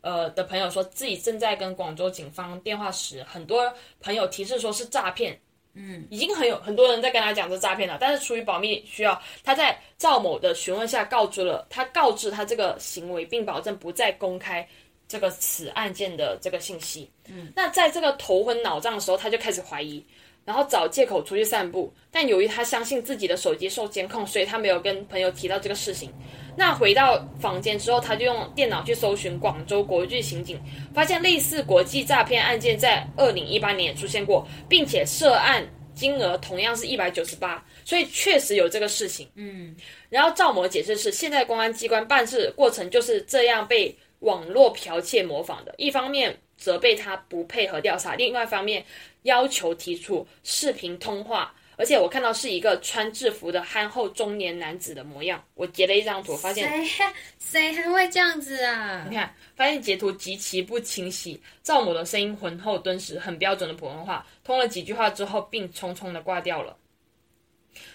[0.00, 5.38] 呃的朋友说自己正在跟广州警方电话时，很多朋友提示说是诈骗。
[5.74, 14.66] 嗯，已经很有很多人在跟他讲这诈骗了，但是出于保密需要，他在赵某的询问下告知了他，告知他这个行为，并保证不再公开
[15.08, 17.10] 这个此案件的这个信息。
[17.26, 20.04] 嗯，那在这个头昏脑胀的时候，他就开始怀疑，
[20.44, 21.92] 然后找借口出去散步。
[22.10, 26.12] 但由于他相信自己的手机受监控，所以他没有跟朋友提到这个事情。
[26.56, 30.60] 那回到房间之后，他就用电脑去搜寻广州国际刑警，
[30.92, 39.28] 发现类似国际诈骗案件在二零一八年也出现过，并且涉案金额同样是一百九十八，所以确实有这个事情。
[39.36, 39.74] 嗯，
[40.08, 48.84] 然后赵某解释是，现在公安机关办事过程就是这样被网络剽窃模仿的，一方面责备他不配合调查，另外一方面
[49.22, 51.54] 要求提出视频通话。
[51.80, 55.40] 而且我看到是一个穿制服的憨厚中年男子的模样。
[55.54, 57.04] 我截了一张图，发现谁
[57.38, 59.06] 谁还会这样子啊？
[59.08, 61.40] 你看，发现截图极其不清晰。
[61.62, 66.76] 赵某的声音浑厚敦实，很标准的普通话，通了几句话之后，并匆匆的挂掉了。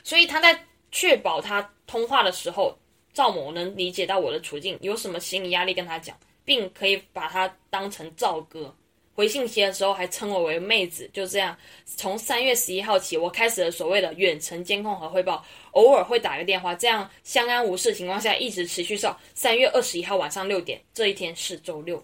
[0.01, 0.57] 所以他在
[0.89, 2.79] 确保他通话的时候，
[3.13, 8.75] 赵某能理解到我的处境，有什么心理压力跟他讲，并可以把他当成赵哥。
[9.15, 22.03] 回信息的时候还称我为妹子，就这样，从三月十一号起，我开始了所谓的远程监控和汇报，偶尔会打个电话，这样相安无事情况下，一直持续到三月二十一号晚上六点，这一天是周六，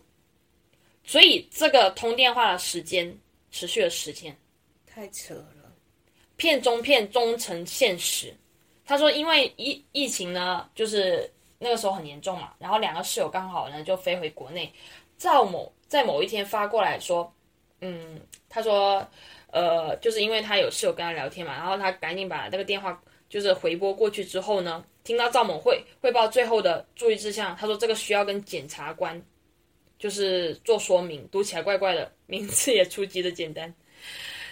[1.04, 3.12] 所以这个通电话的时间
[3.50, 4.38] 持续了十天，
[4.86, 5.74] 太扯了，
[6.38, 8.32] 骗中骗终成现实。
[8.89, 14.73] 他说，因为疫疫情呢，就是那个时候很严重嘛，然后两个室友刚好呢就飞回国内，
[15.15, 15.71] 赵某。
[15.88, 17.32] 在某一天发过来说，
[17.82, 19.08] 嗯，他说，
[19.52, 29.19] 呃，就是因为他有室友跟他聊天嘛，然后他赶紧把那个电话就是回拨过去之后呢，听到赵某汇汇报最后的注意事项，他说这个需要跟检察官
[29.97, 33.73] 就是做说明，读起来怪怪的，名字也出奇的简单。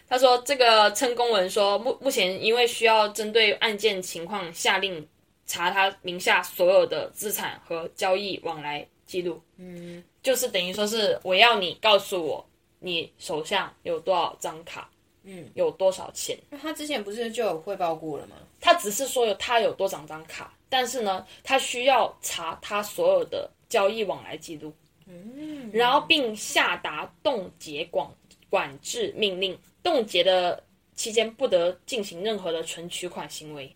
[0.10, 5.08] 他说这个称公文说目目前因为需要针对案件情况下令
[5.46, 10.04] 查他名下所有的资产和交易往来记录，嗯。
[10.24, 12.46] 就是等于说是我要你告诉我
[12.80, 14.90] 你手上有多少张卡，
[15.24, 16.38] 嗯，有多少钱。
[16.50, 18.36] 那他之前不是就有汇报过了吗？
[18.60, 24.74] 他只是说有他有多少张卡，但是呢，他需要查他所有的交易往来记录，
[25.06, 28.06] 嗯，然后并下达冻结管
[28.50, 30.62] 管制命令，冻结的
[30.96, 33.74] 期间不得进行任何的存取款行为，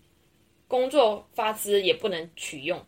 [0.67, 2.85] 工作发资也不能取用，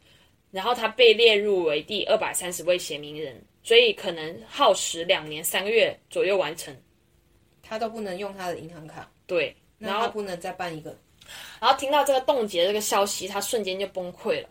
[0.52, 3.42] 然后他被列入为第二百三十位写名人。
[3.64, 6.76] 所以可能耗时两年三个月左右完成，
[7.62, 10.94] 他都不能用他的银行卡，对，然后不能再办一个。
[11.62, 14.50] 然后听到这个冻结这个消息，他瞬间就崩溃了。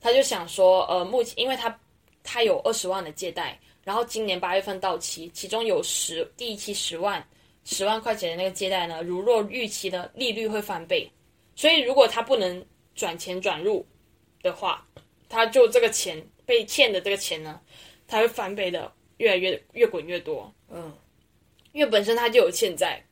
[0.00, 1.78] 他就想说，呃，目前因为他
[2.22, 7.22] 他有二十万的借贷，然后今年八月份到期，其中有十第一期十万
[7.66, 11.10] 十万块钱的那个借贷呢，如若逾期的利率会翻倍，
[11.56, 13.84] 所以如果他不能转钱转入
[14.40, 14.86] 的话，
[15.28, 17.60] 他就这个钱被欠的这个钱呢。
[18.08, 20.54] 他会翻倍的，越来越越滚越多。
[20.70, 20.96] 嗯，
[21.72, 23.04] 因为本身他就有欠债，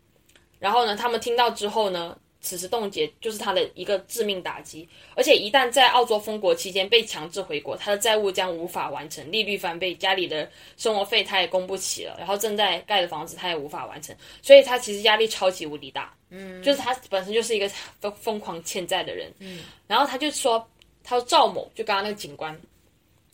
[0.60, 4.86] 然后呢，他们听到之后呢，此时冻结就是他的一个致命打击。
[5.16, 16.14] 而且一旦在澳洲封国期间被强制回国，他的债务将无法完成，利率翻倍，家里的生活费他也供不起了，然后正在盖的房子他也无法完成，所以他其实压力超级无敌大。
[16.28, 17.68] 嗯，就是他本身就是一个
[18.00, 19.32] 疯疯狂欠债的人。
[19.38, 20.64] 嗯，然后他就说，
[21.02, 22.54] 他说赵某就刚刚那个警官。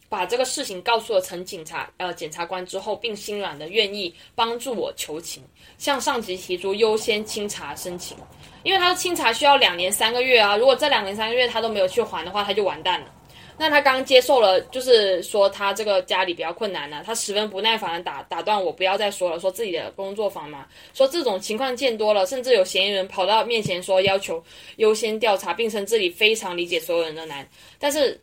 [0.09, 5.41] 把这个事情告诉了陈警察，呃，检察官之后，并心软的愿意帮助我求情，
[5.79, 8.17] 向上级提出优先清查申请，
[8.63, 13.07] 因为他的清查需要两年三个月啊，如果这两年三个月他都没有去还的话，他就完蛋了。
[13.57, 24.43] 那他刚接受了，就是说他这个家里比较困难呢，他十分不耐烦的打打断我，不要再说了，说自己的工作房嘛，说这种情况见多了，甚至有嫌疑人跑到面前说要求
[24.77, 27.47] 优先调查，并称自己非常理解所有人的难，
[27.79, 28.21] 但是。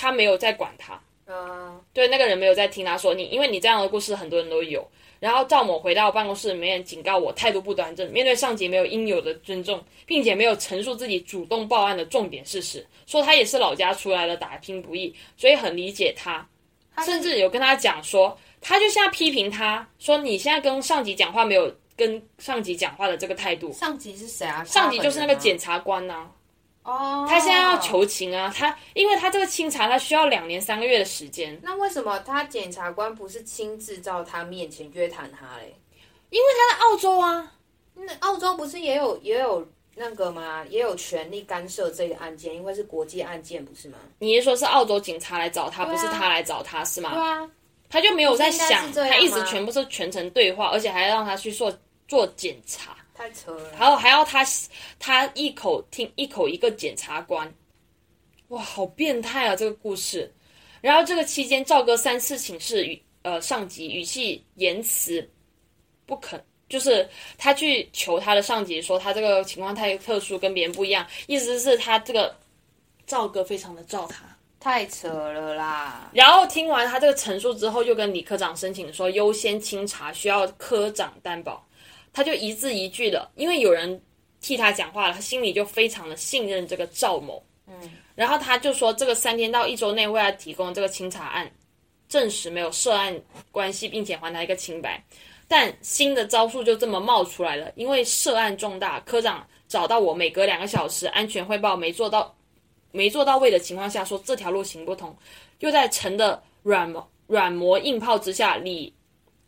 [0.00, 4.86] 他没有在管他，嗯，对，那个人没有在听他说你，因为你这样的故事很多人都有。
[5.20, 16.46] 然后赵某回到办公室里面，警告我态度不端正，面对上级没有应有的尊重，并且没有陈述自己主动报案的重点事实，说他也是老家出来的，打拼不易，所以很理解他，
[17.04, 23.72] 甚至有跟他讲说，他就像批评他说你现在跟上级讲话没有跟上级讲话的这个态度。
[23.72, 24.62] 上级是谁啊？
[24.64, 26.30] 上级就是那个检察官呐。
[26.88, 31.58] 哦，他现在要求情啊，他因为他这个清查他需要两年三个月的时间。
[31.62, 35.74] 那为什么他检察官不是亲自到他面前约谈他嘞？
[36.30, 37.52] 因为他在澳洲啊，
[37.94, 40.64] 那澳洲不是也有也有那个吗？
[40.70, 43.98] 也有权利干涉这个案件，因为是国际案件，不是吗？
[44.18, 47.12] 你是说是澳洲警察来找他，不是他来找他是吗？
[47.12, 47.50] 对啊，
[47.90, 51.70] 他就没有在想，他一直全部是全程对话，而且还让他去做
[52.06, 52.96] 做检查。
[53.18, 54.46] 太扯了，然后还要他
[55.00, 57.52] 他一口听一口一个检察官，
[58.46, 59.56] 哇，好变态啊！
[59.56, 60.32] 这个故事。
[60.80, 65.28] 然后这个期间，赵哥三次请示语呃上级，语气言辞
[66.06, 72.32] 不肯，就是他去求他的上级说他这个情况太特殊，跟别人不一样，意思是他这个
[73.04, 74.24] 赵哥非常的照他，
[74.60, 76.08] 太扯了啦。
[76.14, 81.67] 然后听完他这个陈述之后，又跟李科长申请说优先清查，需要科长担保。
[82.18, 84.02] 他就一字一句的，因为有人
[84.40, 87.40] 替他讲话了，他心里就非常的信任这个赵某。
[87.68, 91.48] 嗯，然后他就说，这个三天到一周内为他提供这个清查案，
[92.08, 93.16] 证实没有涉案
[93.52, 95.00] 关系，并且还他一个清白。
[95.46, 102.34] 但新的招数就这么冒出来了，因为涉案重大，科长找到我，每隔两个小时安全汇报没做到，
[102.90, 105.16] 没做到位的情况下，说这条路行不通，
[105.60, 108.92] 又在陈的软磨软磨硬泡之下，李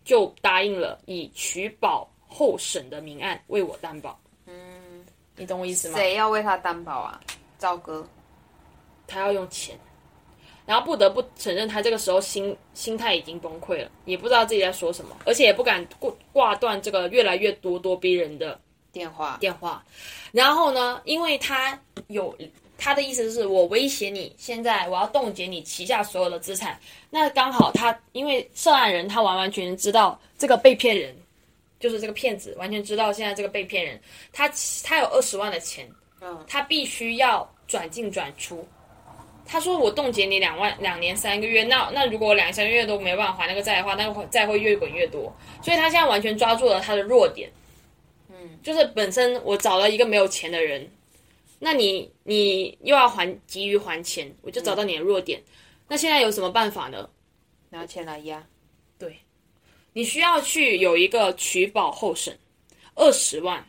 [0.05, 2.09] 就答应了以取保。
[2.31, 5.05] 候审的明案为我担保，嗯，
[5.37, 5.99] 你懂我意思吗？
[5.99, 7.21] 谁要为他担保啊？
[7.59, 8.07] 赵哥，
[9.07, 9.79] 他要用钱，
[10.65, 18.59] 然后不得不承认，他这个时候心心态已经崩溃了，也不知道自己在说什么，而且也不敢挂挂断这个越来越咄咄逼人的
[18.93, 19.85] 电话电话。
[20.33, 22.35] 然后呢，因为他有
[22.79, 26.79] 他的意思是我威胁你，现在我要冻结你旗下所有的资产。
[27.11, 31.15] 那刚好他因为涉案人，他完完全全知道这个被骗人。
[31.81, 34.01] 就是这个骗子完全知道现在这个被骗人，
[34.33, 34.49] 他
[34.85, 35.91] 他有二十万的钱，
[36.21, 38.65] 嗯，他必须要转进转出。
[39.47, 45.35] 他说我冻结你两万两年三个月，那那如果我两三个月都没办法还那个债的话，那个债会越滚越多。
[45.61, 47.51] 所以他现在完全抓住了他的弱点，
[48.29, 50.89] 嗯，就是本身我找了一个没有钱的人，
[51.59, 55.43] 那你你又要还急于还钱，我就找到你的弱点。
[55.89, 57.09] 那现在有什么办法呢？
[57.71, 58.47] 拿钱来压。
[59.93, 62.39] 你需要去有一个取保候审，
[62.95, 63.65] 二十万。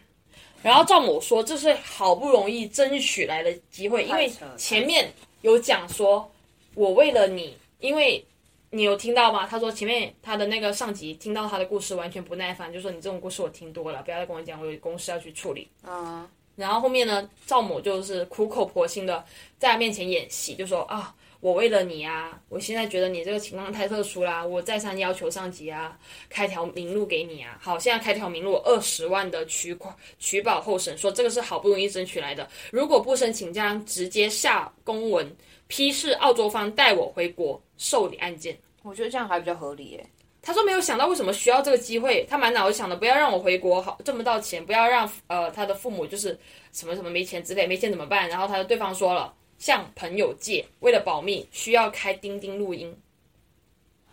[0.64, 6.32] 然后赵某说这是好不容易争取来的机会，因为前面有讲说，
[6.76, 8.24] 我为了你，因为
[8.70, 9.48] 你有听到吗？
[9.48, 15.68] 他说前面他的那个上级听到他的故事完全不耐烦，就说你这种故事我听多了，不要再跟我讲，我有公事要去处理。
[15.82, 16.30] 啊。
[16.56, 19.26] 然后后面呢，赵某就是苦口婆心的
[19.58, 21.16] 在他面前演戏，就说啊。
[21.42, 25.98] 我为了你啊，我现在觉得你这个情况太特殊啦，我再三要求上级啊，
[26.30, 27.58] 开条明路给你啊。
[27.60, 35.36] 好，现在开条明路，二十万的取款取保候审，说这个是好不容易争取来的，如果不申请，将直接下公文
[35.68, 38.56] 批示澳洲方带我回国受理案件。
[38.84, 40.06] 我觉得这样还比较合理耶。
[40.44, 46.40] 他说没有想到为什么需要这个机会，他满脑子想的不要让我回国好挣不到钱，不要让呃他的父母就是
[46.72, 48.30] 什么什么没钱之类，没钱怎么办？
[48.30, 49.34] 然后他的对方说了。
[49.62, 52.92] 向朋友借，为了保密，需要开钉钉录音。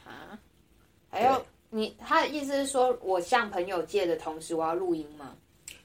[0.05, 0.39] 啊？
[1.11, 5.35] 还有你，他的意思是说我向朋友借的同时，我要录音吗？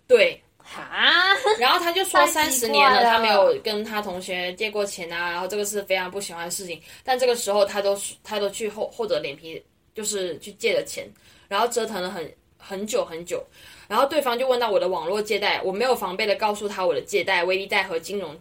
[0.05, 0.38] 对。
[0.57, 1.34] 啊？
[1.57, 6.82] 然后他就说三十年了，他没有跟他同学借过钱啊，然后这个是非常不喜欢的事情。
[7.01, 9.64] 但这个时候，他都他都去厚厚着脸皮，
[9.95, 11.09] 就是去借了钱，
[11.47, 13.41] 然后折腾了很很久很久。
[13.88, 18.38] 然后对方就问到我的网络借贷，我没有防备的告诉他我的借贷微利贷和金融，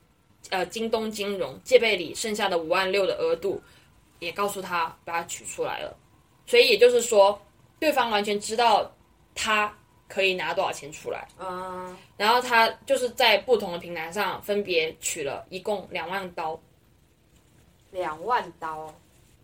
[0.50, 3.62] 呃，京东金融借呗里剩下的五万六的额度，
[4.18, 5.96] 也告诉他把它取出来了。
[6.46, 7.40] 所以也就是说，
[7.78, 8.92] 对方完全知道
[9.34, 9.72] 他
[10.08, 11.26] 可以拿多少钱出来。
[11.38, 11.96] 嗯。
[12.16, 16.60] 然后他就是在不同的平台上分别取了一共两万刀。
[17.90, 18.94] 两万刀，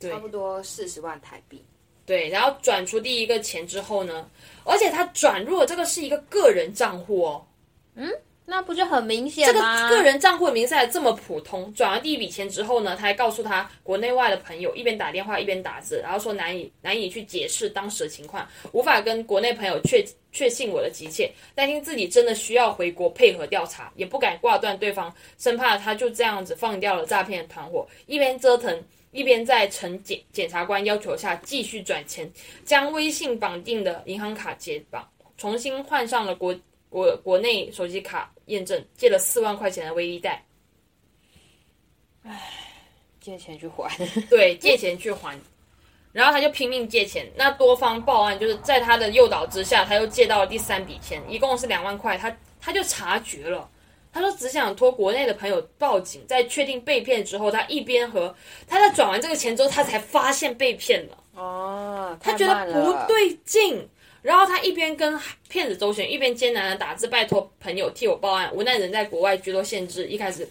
[0.00, 1.64] 差不多四十万台币。
[2.06, 4.26] 对，然后转出第一个钱之后呢，
[4.64, 7.46] 而且他转入这个是一个个人账户哦。
[7.94, 8.10] 嗯，
[8.50, 9.90] 那不就很明显吗？
[9.90, 11.70] 这个个人账户名字还这么普通。
[11.74, 28.82] 转完第一笔钱之后呢，他还告诉他国内外的朋友，一边打电话一边打字，然后说难以难以去解释当时的情况，无法跟国内朋友确确信我的急切，担心自己真的需要回国配合调查，也不敢挂断对方，生怕他就这样子放掉了诈骗团伙，一边折腾。
[29.10, 32.30] 一边在陈检检察官要求下继续转钱，
[32.66, 35.02] 将微信绑定的银行卡解绑，
[35.38, 36.54] 重新换上了国
[36.88, 40.44] 国国内手机卡验证，借了四万块钱的微粒贷。
[42.24, 42.50] 唉，
[43.20, 43.90] 借钱去还，
[44.28, 45.38] 对，借钱去还，
[46.12, 47.30] 然后他就拼命借钱。
[47.36, 53.68] 那多方报案，就是在他的诱导之下，他又借到了第三笔钱，一共是两万块，他他就察觉了。
[54.10, 58.34] 他说只想托国内的朋友报警，在确定被骗之后，他一边和
[58.66, 61.18] 他在转完这个钱之后，他才发现被骗了。
[61.34, 63.88] 哦，他觉得不对劲，
[64.20, 68.52] 然后他一边跟骗子周旋，一边艰难的打字拜托朋友替我报案。
[68.54, 70.48] 无奈人在国外居多限制，一开始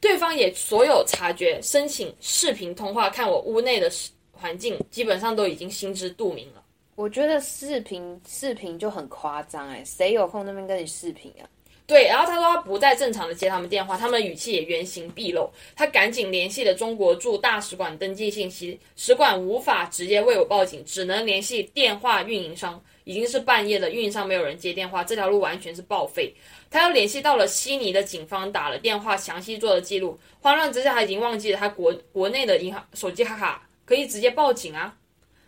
[0.00, 3.90] 对方也所有察觉，申请视频通话看我屋内的
[4.32, 6.62] 环境，基本上都已经心知肚明了。
[6.96, 11.48] 我觉得视频视频就很夸张哎，谁有空那边跟你视频啊？
[11.90, 15.50] 对，然后他说他不再正常的接他们电话，他们的语气也原形毕露。
[15.74, 22.80] 他赶紧联系了中国驻大使馆登记信息，使馆无法直接为我报警，只能联系电话运营商。
[23.02, 26.32] 已经是半夜了，运营商没有人接电话，这条路完全是报废。
[26.70, 30.16] 他又联系到了悉尼的警方，打了电话，详细做了记录。
[30.40, 34.94] 慌乱之下，他已经忘记了他国国内的银行手机卡卡可以直接报警啊。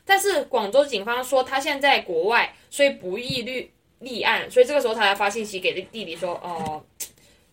[0.05, 3.70] 但是广州警方说他现在国外，所以不易律。
[4.03, 6.84] 立案，所以这个时候他才发信息给弟弟说：“哦，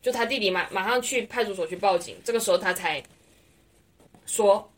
[0.01, 3.01] 就他弟弟马马上去派出所去报警。”这个时候他才
[4.25, 4.69] 说，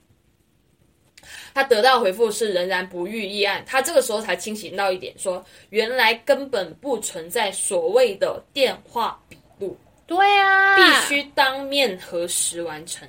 [1.53, 3.63] 他得到回复是仍然不予立案。
[3.65, 13.07] 他这个时候才清醒到一点，说原来根本不存在所谓的电话笔录，对啊，必须当面核实完成。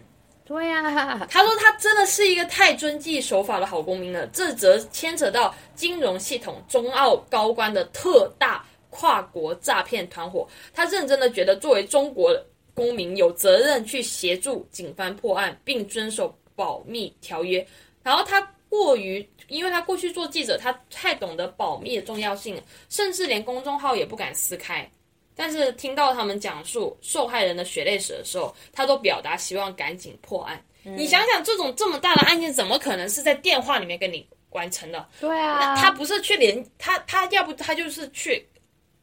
[0.53, 0.83] 对呀，
[1.31, 4.27] 他说他真的是一个太遵纪守法的好公民了。
[4.27, 10.47] 这则牵扯到金融系统中澳高官的特大跨国诈骗团伙。
[10.75, 12.37] 他认真的觉得，作为中国
[12.75, 17.67] 公民，有责任去协助警方破案，并遵守保密条约。
[18.03, 18.39] 然后他
[18.69, 24.87] 过于，因为他过去做记者，他太懂得保密的重要性，甚至连公众号也不敢撕开。
[25.35, 30.62] 但是听到他们讲述受害人的血泪史的时候，他都表达希望赶紧破案。
[30.85, 35.09] 你想想，这种这么大的案件，怎么可能是在电话里面跟你完成的？
[35.20, 38.45] 对啊，他不是去联他他要不他就是去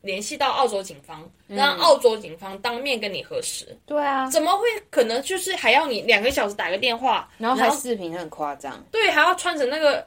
[0.02, 3.66] 联系到澳洲警方，让澳洲警方当面跟你核实。
[3.86, 8.86] 对啊，怎么会可能就是还要你两个小时打个电话，然后还视频很夸张？
[8.92, 10.06] 对，还要穿成那个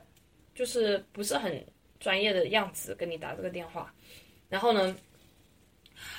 [0.54, 1.66] 就是不是很
[2.00, 3.92] 专业的样子跟你打这个电话，
[4.48, 4.94] 然后呢？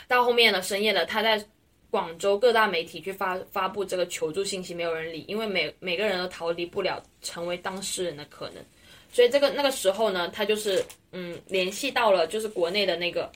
[0.07, 1.43] 到后面了，深夜了，他在
[1.89, 8.63] 广州各大媒体去发发布这个求助信息，没有人理，因为每每个人都逃离不了成为当事人的可能，
[9.11, 13.31] 所以这个那个时候呢，他就是嗯联系到了就是国内的那个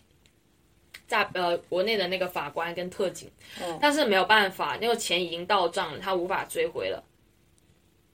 [1.07, 3.30] 诈呃国内的那个法官跟特警，
[3.80, 7.03] 但是没有办法，那个钱已经到账了，他无法追回了，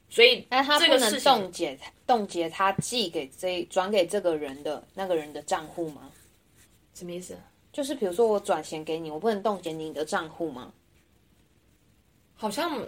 [0.09, 6.11] 所以那他不能冻结冻结他寄给这转给这个人的那个人的账户吗？
[6.93, 7.37] 什么意思？
[7.73, 10.71] 就是比如说我转钱给你，我不能冻结你的账户吗？
[12.35, 12.79] 好像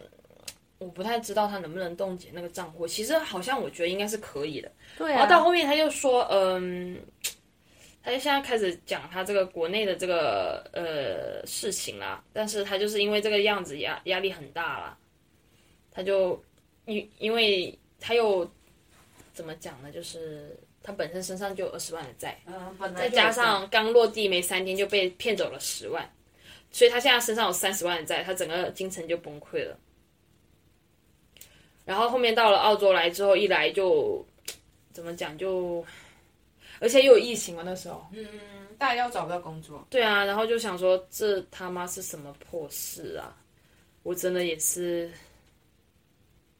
[0.77, 2.87] 我不太知道他能不能冻结那个账户。
[2.87, 4.71] 其实好像我觉得应该是可以的。
[4.95, 5.15] 对啊。
[5.15, 7.01] 然后到后面他就说，嗯，
[8.03, 12.23] 他就现在开始讲他这个国内的这个呃事情啦。
[12.31, 14.97] 但是他就是因为这个样子压压力很大了，
[15.89, 16.39] 他就
[16.85, 18.47] 因因为他又
[19.33, 19.91] 怎么讲呢？
[19.91, 20.55] 就是。
[20.85, 22.39] 他本身身上就有二十万的债，
[22.95, 26.07] 再加上刚落地没三天就被骗走了十万，
[26.69, 29.75] 所以他现在身上有三十万的债，他整个精神就崩溃了。
[31.85, 34.23] 然后后面到了澳洲来之后，一来就
[34.93, 35.83] 怎么讲就，
[36.79, 38.27] 而且又有疫情嘛那时候，嗯，
[38.77, 39.83] 大家又找不到工作。
[39.89, 43.35] 对啊，然后就想说这他妈是什么破事啊！
[44.03, 45.11] 我真的也是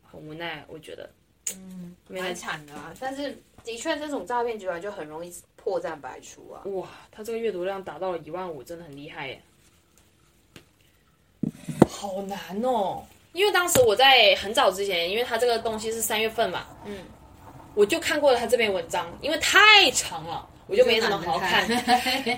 [0.02, 1.08] 很无奈，我觉得，
[1.56, 3.38] 嗯，蛮惨的啊，但是。
[3.66, 6.62] 的确，这种诈骗集团就很容易破绽百出啊。
[6.66, 9.42] 哇，他这个阅读量达到了一万五，真的很厉害耶。
[11.90, 13.04] 好难哦，
[13.34, 17.00] 因为当时我在很早之前，因为他这个东西是三月份嘛，嗯，
[17.74, 21.68] 我就看过了他这篇文章，因为太长了，我就没怎么好看，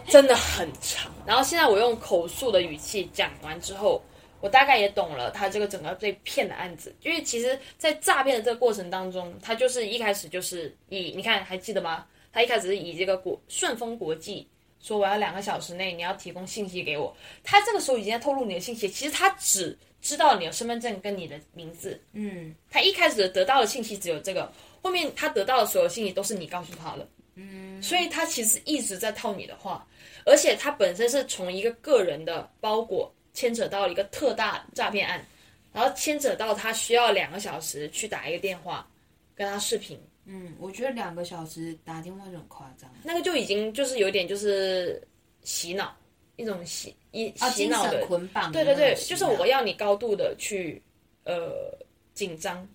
[0.07, 1.11] 真的很长。
[1.25, 4.01] 然后现在我用口述的语气讲完之后，
[4.39, 12.05] 我大概也懂了他这个整个被骗的案子，因为其实，在诈骗的这个过程当中，他就是一开始就是以你看还记得吗？
[12.31, 14.47] 他一开始是以这个国顺丰国际。
[14.79, 17.13] 说我要两个小时内你要提供信息给我，
[17.43, 24.49] 他这个时候已经在透露你的信息，其实他只知道你的身份证跟你的名字，嗯，他一开始得到的信息只有这个，
[24.83, 29.85] 后面他得到的所有信息都是你告诉他的，嗯，所以他其实一直在套你的话，
[30.25, 35.23] 而且他本身是从一个个人的包裹牵扯到一个特大诈骗案，
[35.71, 38.89] 然后牵扯到他需要两个小时去打一个电话
[39.35, 39.95] 跟他视频。
[40.25, 44.99] 嗯，我觉得两个小时打电话就很夸张，那个就已经就是有点就是
[45.43, 45.95] 洗脑，
[46.35, 48.51] 一种洗一洗脑的捆绑。
[48.51, 50.81] 对对对，就是我要你高度的去
[51.23, 51.77] 呃
[52.15, 52.67] 紧张。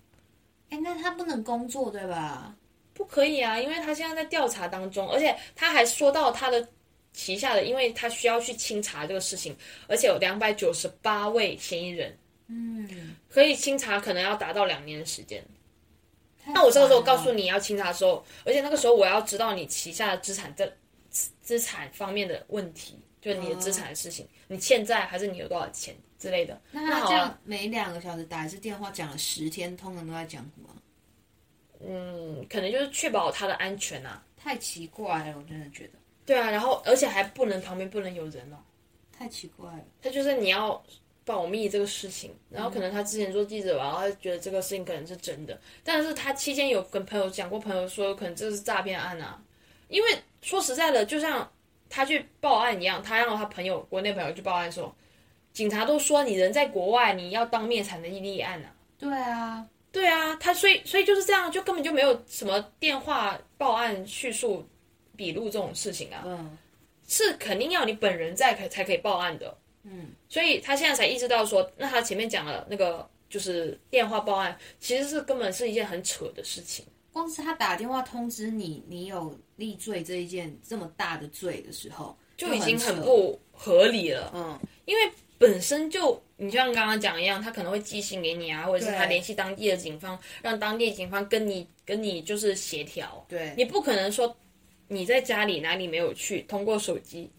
[0.69, 2.55] 哎，那他不能工作对吧？
[2.93, 6.65] 不可以啊，因为他现在在调查当中，而且他还说到他的
[7.13, 9.55] 旗下的，因为他需要去清查这个事情，
[9.87, 15.43] 而且有两百九十八位嫌疑人，嗯，可以清查，可能要达到两年的时间。
[16.45, 20.75] 那我这个时候告诉你要清查的时候，而且那个时候我要知道你旗下的资产的
[21.41, 26.59] 资产方面的问题，就是你的资产的事情，你欠债还是你有多少钱之类的。
[26.71, 30.69] 那他这样每两个小时打一次电话，讲了十天，通常都在讲什么？
[31.85, 34.21] 嗯，可能就是确保他的安全啊。
[34.35, 35.93] 太奇怪了，我真的觉得。
[36.25, 38.57] 对啊，然后而且还不能旁边不能有人哦。
[39.11, 39.85] 太奇怪了。
[40.01, 40.83] 他就是你要。
[41.25, 49.41] 保密这个事情，然后可能他之前做记者吧，然后觉得这个事情可能是真的，但是他期间有跟朋友讲过，朋友说可能这是诈骗案啊，
[49.87, 50.09] 因为
[50.41, 51.49] 说实在的，就像
[51.89, 54.93] 他去报案一样，他让他朋友国内朋友去报案说，
[55.53, 58.75] 警察都说你人在国外，你要当面才能立案啊。
[58.99, 64.67] 对啊，对啊，他所以所以就是这样，就根本就没有什么电话报案叙述
[65.23, 66.57] 笔录这种事情啊，嗯，
[67.07, 69.57] 是肯定要你本人在可才可以报案的。
[69.83, 76.85] 嗯，所以他现在才意识到说，那他前面讲了那个就是电话报案，其实是根本是一件很扯的事情。
[77.13, 84.31] 光是他打电话通知你，你有立罪这一件这么大的罪的时候，就已经很不合理了。
[84.35, 93.23] 嗯，因为本身就你像刚刚讲一样，他可能会寄信给你啊，或者是他联系当地的警方，让当地警方跟你跟你就是协调。
[93.27, 94.35] 对，你不可能说
[94.93, 97.29] 你在家里哪里没有去，通过手机。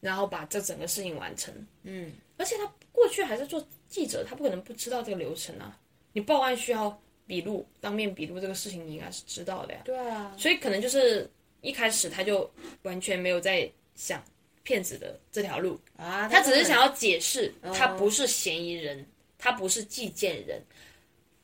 [0.00, 1.50] 然后把这整个事情完成，
[1.82, 5.80] 嗯，而且他过去还是做记者，他不可能不知道这个流程啊。
[6.12, 9.80] 你报案需要笔录，当面笔录这个事情，你应该是知道的呀。
[9.82, 11.26] 对啊，所以可能就是
[11.62, 14.22] 一开始他就完全没有在想
[14.62, 19.06] 骗子的这条路啊，他只是想要解释他不是嫌疑人，
[19.38, 20.62] 他不是寄件人。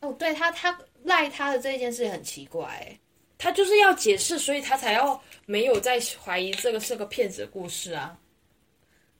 [0.00, 2.94] 哦，对他，他赖他的这一件事很奇怪，
[3.42, 8.14] 他就是要解释，所以他才要没有再怀疑这个是个骗子的故事啊。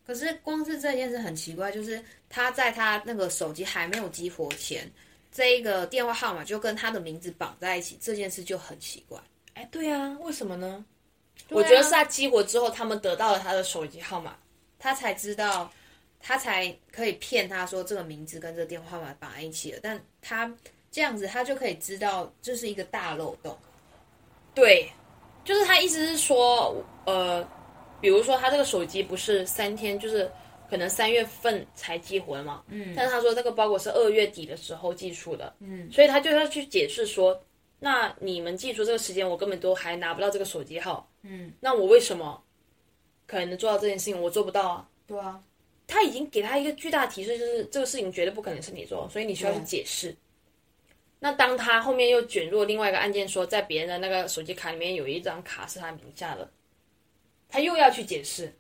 [0.07, 4.87] 可是光是这件事很奇怪，就是他在他那个手机还没有激活前，
[5.33, 9.18] 这一个电话号码就跟他的名字绑在一起，这件事就很奇怪。
[9.55, 10.85] 哎，对啊，为什么呢？
[11.49, 14.37] 我觉得是他激活之后，他们得到了他的手机号码，
[14.79, 15.73] 他才知道，
[16.21, 19.79] 他才可以骗他说这个名字跟这个电话号码绑在一起了。
[19.83, 20.53] 但他
[20.91, 23.57] 这样子，他就可以知道这是一个大漏洞。
[24.61, 24.87] 对，
[25.45, 27.47] 就是他意思是说，呃。
[28.03, 30.33] 比如说，他这个手机不是三天，就是
[30.71, 32.63] 可能三月份才激活的嘛。
[32.69, 32.95] 嗯。
[32.97, 35.53] 但是他说这个包裹是二月底的时候寄出的。
[35.61, 35.87] 嗯。
[35.93, 37.39] 所以他就要去解释说，
[37.79, 41.07] 那你们寄出这个时间，我根本都还拿不到这个手机号。
[41.25, 41.53] 嗯。
[41.61, 42.43] 那我为什么
[43.27, 44.89] 可能做到这件事情，我做不到啊？
[45.07, 45.39] 对啊。
[45.87, 50.17] 他已经给他一个巨大提示，就是这个事情绝对不可能是你做，所以你需要去解释。
[51.21, 56.51] 那当他后面又卷入另外一个案件，说在别人的那个手机卡里面有一张卡是他名下的。
[57.49, 58.53] 他又要去解释，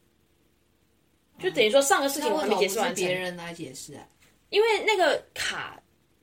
[1.38, 4.06] 就等于说上个事情我还没解释完，别人来解释啊？
[4.50, 5.80] 因为那个卡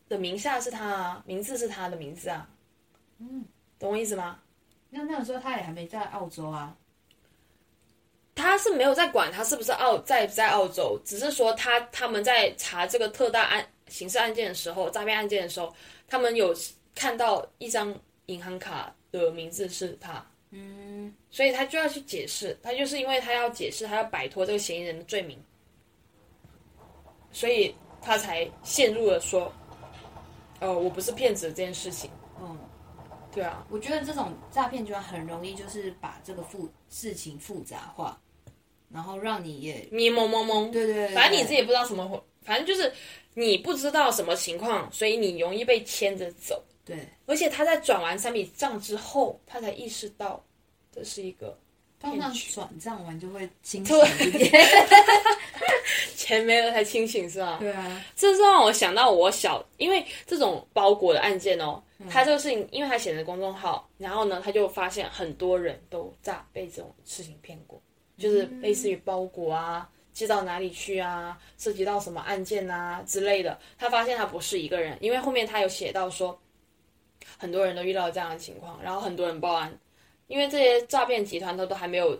[0.07, 2.47] 的名下是他，名字是他的名字啊。
[3.19, 3.43] 嗯，
[3.79, 4.39] 懂我意思吗？
[4.89, 6.75] 那那个时候他也还没在澳洲啊。
[8.35, 15.73] 他是没有在管他是不是澳在不在澳洲，只是说他他们在查这个特大案刑事案件的时候，诈骗案件的时候，
[16.07, 16.55] 他们有
[16.95, 17.93] 看到一张
[18.27, 20.25] 银行卡的名字是他。
[20.51, 25.37] 嗯，所以他就要去解释，他就是因为他要解释，他要摆脱这个嫌疑人的罪名，
[27.33, 29.51] 所以他才陷入了说，
[30.61, 32.09] 哦，我不是骗子这件事情。
[32.39, 32.57] 嗯，
[33.33, 38.17] 对啊，我觉得这种诈骗集团很容易就是把这个复事情复杂化，
[38.89, 40.71] 然后让你也迷蒙蒙蒙。
[40.71, 42.89] 对对，反正你自己也不知道什么，反正就是
[43.39, 46.63] 你不知道什么情况，所以你容易被牵着走。
[46.83, 50.43] 对，而且他在转完三笔账之后，他才意识到
[50.91, 51.55] 这是一个。
[51.99, 54.51] 通常转账完就会清醒一点，
[56.15, 57.57] 钱没了才清醒是吧？
[57.59, 67.81] 对啊，这是让我想到我小，因为这种包裹的案件哦，他这个事情，因为他写的公众号，然后呢，他就发现很多人都诈被这种事情骗过，
[68.15, 76.35] 就是类似于包裹啊，寄到哪里去啊，涉及到什么案件啊之类的，他发现他不是一个人，因为后面他有写到说，
[77.37, 79.71] 很多人都遇到这样的情况，然后很多人报案。
[80.25, 82.19] 因为这些诈骗集团他都还没有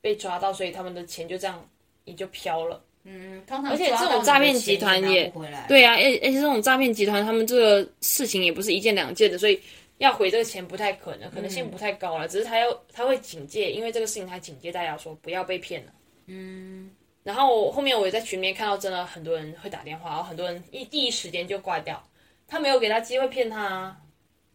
[0.00, 1.68] 被抓到，所以他们的钱就这样
[2.04, 2.82] 也就飘了。
[3.02, 5.30] 嗯，而且这种诈骗集团也
[5.68, 9.60] 对啊，而而且这种诈骗集团他们这个事情也不是一件两件的，所以
[9.98, 12.26] 要回这个钱不太可能，可能性不太高了。
[12.26, 15.92] 只是他要他会警戒，因为这个事情他警戒大家说不要被骗了。
[16.28, 16.90] 嗯，
[17.24, 22.00] 然后后面我也在群里面看到，真的很多人会打电话，然后很多人一第一时间就挂掉，
[22.46, 23.64] 他没有给他机会骗他。
[23.64, 24.00] 啊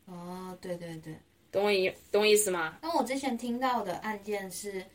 [0.06, 1.14] 哦，对对对。
[1.52, 2.78] 懂我意懂我意思吗？
[2.82, 4.86] 那我之前听到的案件是，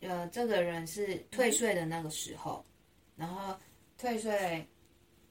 [0.00, 2.64] 呃，这个人是退税的那个时候，
[3.16, 3.52] 然后
[4.00, 4.64] 退税，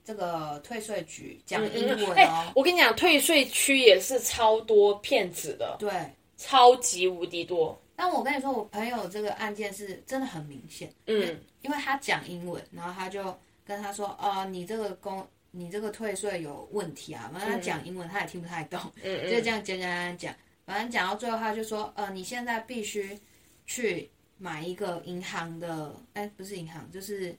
[0.03, 2.51] 这个退税局讲英文哦。
[2.53, 5.89] 我跟你讲，退税区也是超多骗子的，对，
[6.35, 7.81] 超级无敌多。
[7.99, 13.35] 但我跟你说，我朋友这个案件是真的很明显，嗯，因为他讲英文，然后他就
[13.65, 20.35] 跟他说，啊，你这个公，你这个退税有问题啊，反正他讲英文，他也听不太懂，嗯 就这样讲讲讲讲。
[20.63, 23.17] 反正讲到最后，他就说：“呃，你现在必须
[23.65, 27.33] 去买一个银行的，哎，不是银行，就是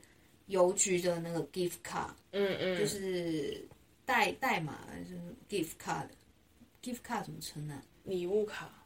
[0.47, 3.69] 邮局的那个 gift card，嗯嗯，就是
[4.07, 7.83] 代代码，就是 gift card，gift card 怎么称呢？
[8.05, 8.78] 礼物卡，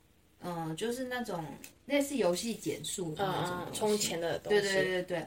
[0.43, 1.45] 嗯，就是那种
[1.87, 4.61] 类似游戏减速的那种充钱的东西。
[4.61, 5.27] 对对对对，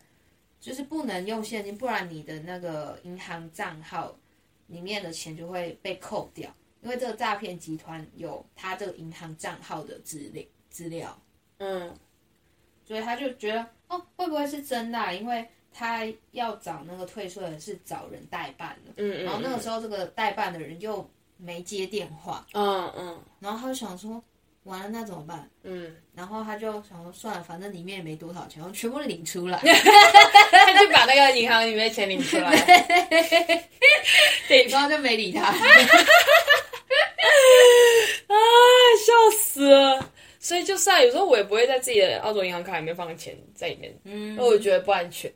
[0.60, 4.16] 就是不能用现金，不然你的那个银行账号
[4.68, 11.20] 里面的钱就会被扣掉。”因为这个诈骗集团有他这个银行账号的资料资料，
[11.58, 11.92] 嗯，
[12.86, 15.16] 所以他就觉得哦，会不会是真的？
[15.16, 24.24] 因为他要找那个退税的是找人代办的，嗯然后那个时候这个代办的人又没接电话，嗯嗯，然后他就想说，
[24.66, 25.50] 完了那怎么办？
[25.64, 32.56] 嗯，然后他就想说，算了，反正里面也没多少钱，我全部领出来， 他就把那个银行里面钱领出来，
[34.50, 35.44] 对，然后就没理他。
[38.28, 38.36] 啊，
[39.06, 40.12] 笑死了！
[40.40, 45.32] 所以就算有时候我也不会在自己的澳洲银行卡里面放钱在里面，嗯，因为我觉得不安全。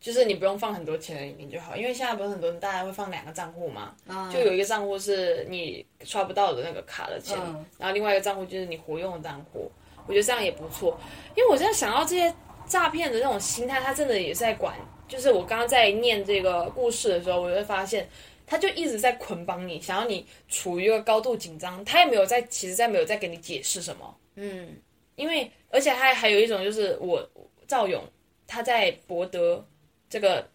[0.00, 3.94] 就是你不用放很多钱在里面就好，因为现在不是很多人大家会放两个账户嘛，
[4.32, 7.36] 就有一个账户是你刷不到的那个卡的钱，
[7.78, 9.70] 然后另外一个账户就是你活用的账户。
[10.06, 10.98] 我觉得这样也不错，
[11.36, 12.34] 因为我现在想到这些
[12.66, 14.74] 诈骗的那种心态，他真的也是在管。
[15.06, 18.08] 就是我刚刚在念这个故事的时候，我会发现。
[18.46, 21.84] 他就一直在捆绑你，想要你处于一个高度紧张。
[21.84, 24.16] 他也没有在，其实在没有在给你解释什么。
[24.34, 24.74] 嗯，
[25.14, 27.24] 因为而且他还有一种就是我
[27.68, 28.02] 赵勇
[28.48, 29.64] 他在博得
[30.10, 30.46] 这个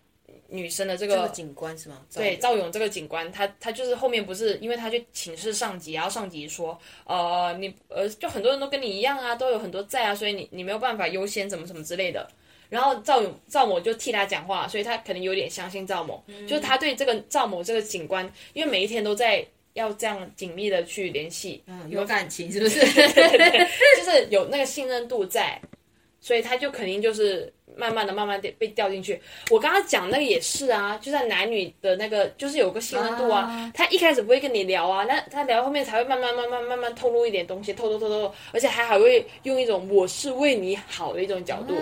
[0.48, 2.02] 女生的这个警官是吗？
[2.14, 12.28] 对，赵勇这个警官，他他就是后面不是因为他去请示上级，然后上级说，呃，你呃就很多人都跟你一样啊，都有很多债啊，所以你你没有办法优先怎么什么之类的。
[12.68, 22.80] 然后赵勇赵某就替他讲话，所以他可能有点相信赵某，就是他对这个赵某这个警官，因为每一天都在要这样紧密的去联系，嗯，有感情是不是？
[22.80, 25.62] 就是有那个信任度在，
[26.26, 27.54] 所以他就肯定就是。
[27.78, 29.20] 慢慢的、慢慢的被掉进去。
[29.52, 33.70] 我刚刚讲那个也是啊，就在男女的那个，就是有个信任度啊。
[33.76, 41.76] 他一开始不会跟你聊啊，那他聊后面才会慢慢、慢慢、慢慢透露一点东西，透透透透，而且还还会用一种我是为你好的一种角度。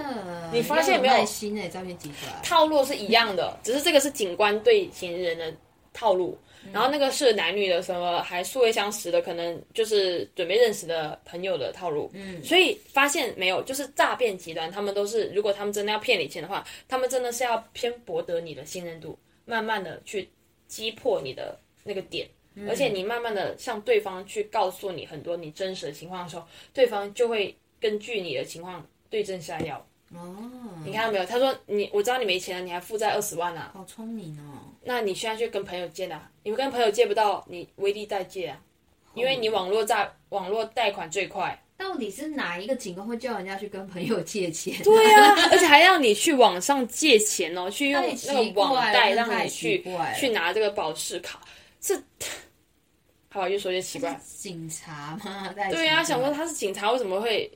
[0.52, 1.26] 你发现没有？
[1.28, 2.42] 心诶，照片挤出来。
[2.42, 5.54] 套路是一样的，只是这个是警官对嫌疑人的
[5.94, 6.36] 套路。
[6.72, 12.10] 然后那个是男女的什么还素未相识的，可能就是准备认识的朋友的套路。
[12.14, 20.30] 嗯，所以发现没有，就是诈骗集团，他们都是如果他们真的要骗你钱的话，他们真的是要先博得你的信任度，慢慢的去
[20.68, 22.28] 击破你的那个点，
[22.68, 29.86] 而且你慢慢的向对方去告诉你很多你真实的情况的时候，对方就会根据你的情况对症下药。
[30.16, 31.26] 哦，你看到没有？
[31.26, 34.74] 他说你，我知道你没钱了，你还负债二十万啊，好聪明哦。
[34.84, 36.30] 那你现在去跟朋友借啊？
[36.44, 38.60] 你跟朋友借不到，你微利贷借啊，
[39.14, 41.60] 因为你网络贷网络贷款最快。
[41.76, 44.82] 到底是哪一个警官会叫人家去跟朋友借钱？
[44.84, 49.84] 对啊， 而且还让你去网上借钱哦，去用那个网贷让你去
[50.18, 51.42] 去拿这个保释卡，
[51.82, 51.96] 这
[53.30, 54.18] 好吧，越说越奇怪。
[54.24, 55.54] 警察吗？
[55.72, 57.52] 对呀，想说他是警察，为什么会？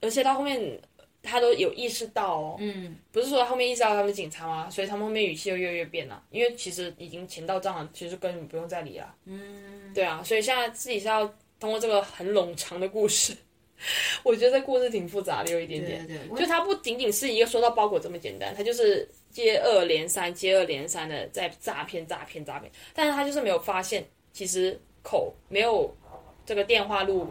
[0.00, 0.78] 而且到后面
[1.24, 4.68] 他都有意识到哦，嗯，不是说后面意识到他们警察吗？
[4.70, 9.14] 所以他们后面语气又越来越变了，因为其实已经钱到账了，其实根本不用再理了。
[9.24, 11.24] 嗯，对啊，所以现在自己是要
[11.58, 13.34] 通过这个很冗长的故事，
[14.22, 24.04] 我觉得这故事挺复杂的，有一点点，就它不仅仅是一个收到包裹这么简单，它就是接二连三、接二连三的在诈骗、诈骗、诈骗，但是他就是没有发现。
[24.32, 25.96] 其实口没有
[26.44, 27.28] 这个电话录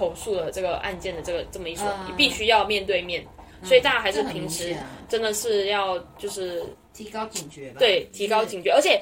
[0.00, 3.22] 口述的这个案件的这个这么一说，你必须要面对面，
[3.62, 4.74] 所以大家还是平时
[5.10, 7.76] 真的是要就是提高警觉吧。
[7.78, 8.98] 对，提高警觉，而且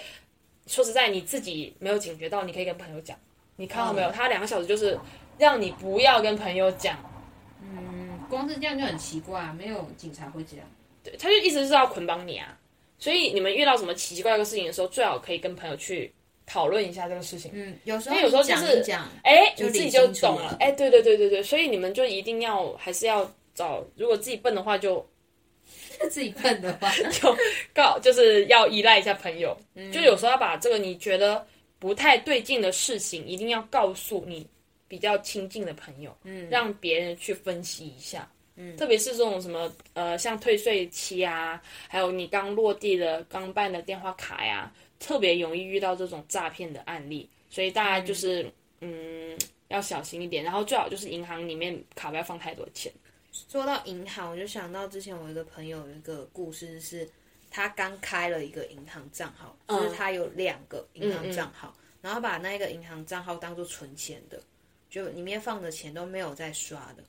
[0.66, 3.16] 说实在，你自己没有警觉到，你可以跟朋友讲。
[3.54, 4.10] 你看到没有？
[4.10, 4.98] 他两个小时就是
[5.38, 6.96] 让你不要跟朋友讲。
[7.62, 10.66] 嗯，光是这样就很奇怪，没有警察会这样。
[11.04, 12.58] 对，他就一直是要捆绑你啊。
[12.98, 16.12] 所以你们遇到什么奇奇怪怪的事情的时候，最好可以跟朋友去。
[16.48, 25.06] 讨论一下这个事情，嗯，有时候有时候就是讲，哎，你自己就懂了，哎，对对对对对，所以你们就一定要还是要找，如果自己笨的话就
[26.10, 26.90] 自己笨的话。
[27.12, 27.36] 就
[27.74, 29.54] 告，就是要依赖一下朋友，
[29.92, 31.46] 就有时候要把这个你觉得
[31.78, 34.46] 不太对劲的事情，一定要告诉你
[34.88, 38.26] 比较亲近的朋友，嗯，让别人去分析一下，
[38.56, 44.72] 嗯，特别是这种什么呃，像退税期啊，还有你刚落地的刚办的电话卡呀。
[44.98, 49.38] 特别容易遇到这种诈骗的案例，所以大家就是嗯
[49.68, 52.92] 要小心一点，然后最好就是银行里面卡不要放太多钱。
[53.30, 57.08] 说到银行，我就想到之前我一个朋友有一个故事，是
[57.50, 64.42] 他刚开了一个银行账号，就是他有两个银行账号，然后把那个银行账号当做存钱的，
[64.90, 67.04] 就里面放的钱都没有在刷的，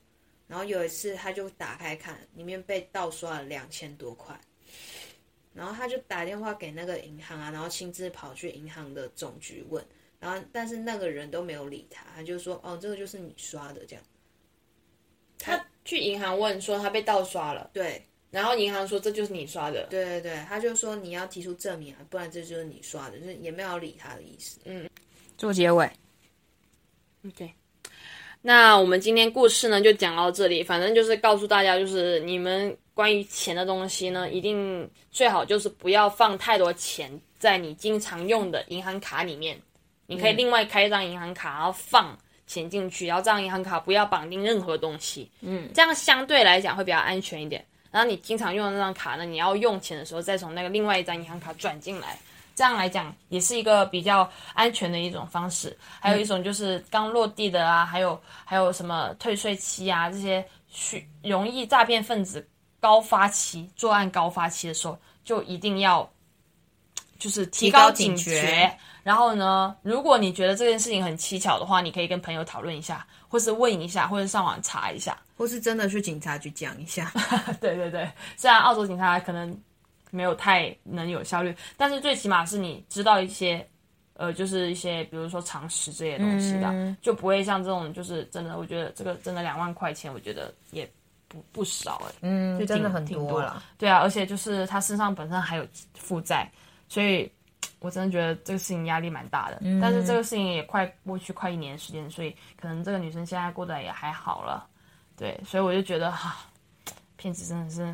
[0.48, 4.40] 然后有一次他就打开看，里面被盗刷了两千多块。
[5.54, 9.84] 然后他就打电话给那个银行啊，然后亲自跑去银行的总局问，
[10.20, 14.06] 然后但是那个人都没有理他，他就说哦，这个就是你刷的这样。
[15.40, 24.60] 他去银行问说他被盗刷了，对，然后银行说这就是你刷的，对对对，他就说你要提出证明啊，不然这就是你刷的，就是也没有理他的意思。
[24.66, 24.88] 嗯，
[25.36, 25.90] 做结尾。
[27.28, 27.52] OK，
[28.42, 32.78] 那我们今天故事呢就讲到这里，反正就是告诉大家，就是你们。
[33.00, 39.58] 关于钱的东西呢，一定最好就是不要放太多钱在你经常用的银行卡里面。
[40.06, 42.14] 你可以另外开一张银行卡，然后放
[42.46, 45.32] 钱进去，然后这张银行卡不要绑定任何东西。
[45.40, 47.66] 嗯，这样相对来讲会比较安全一点。
[47.90, 52.20] 然后你经常用的那张卡呢，你要用钱的时候再从那个另外一张银行卡转进来，
[52.54, 55.74] 这样来讲也是一个比较安全的一种方式。
[56.02, 62.46] 还有一种就是刚落地的啊，还有还有什么退税期啊这些，去容易诈骗分子。
[62.80, 66.10] 高发期作案高发期的时候，就一定要
[67.18, 68.72] 就是提高警觉。
[69.02, 77.12] 然后呢，如果你觉得这件事情很蹊跷的话，你可以跟朋友讨论一下，或是问一下，或者上网查一下，或是真的去警察局讲一下。
[77.62, 79.58] 对对对，虽然澳洲警察可能
[80.12, 83.66] 没有太能有效率，但是最起码是你知道一些，
[84.14, 90.88] 呃，就是一些比如说常识这些东西的，就不会像这种就是真的，我觉得这个真的两万块钱，我觉得也。
[91.30, 93.64] 不不少哎，嗯，就真的很多了。
[93.78, 96.52] 对啊，而且就是他身上本身还有负债，
[96.88, 97.32] 所以
[97.80, 99.62] 我真的觉得这个事情压力蛮大的。
[99.80, 104.68] 但是这个事情也快过去快一年时间，所以可能这个女生现在过得也还好了。
[105.16, 106.38] 对，所以我就觉得哈，
[107.16, 107.94] 骗子真的是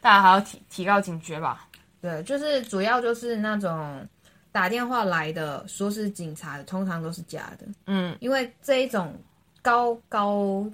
[0.00, 1.68] 大家还要提提高警觉吧。
[2.00, 4.04] 对，就是主要就是那种
[4.50, 7.66] 打电话来的说是警察的，通常都是假的。
[7.86, 9.14] 嗯，因为这一种
[9.62, 10.68] 高高。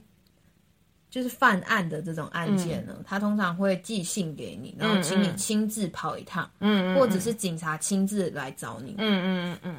[1.12, 9.76] 就是犯案的这种案件呢，他通常会寄信给你，然后请你亲自跑一趟，嗯，或者是警察亲自来找你，嗯嗯嗯嗯，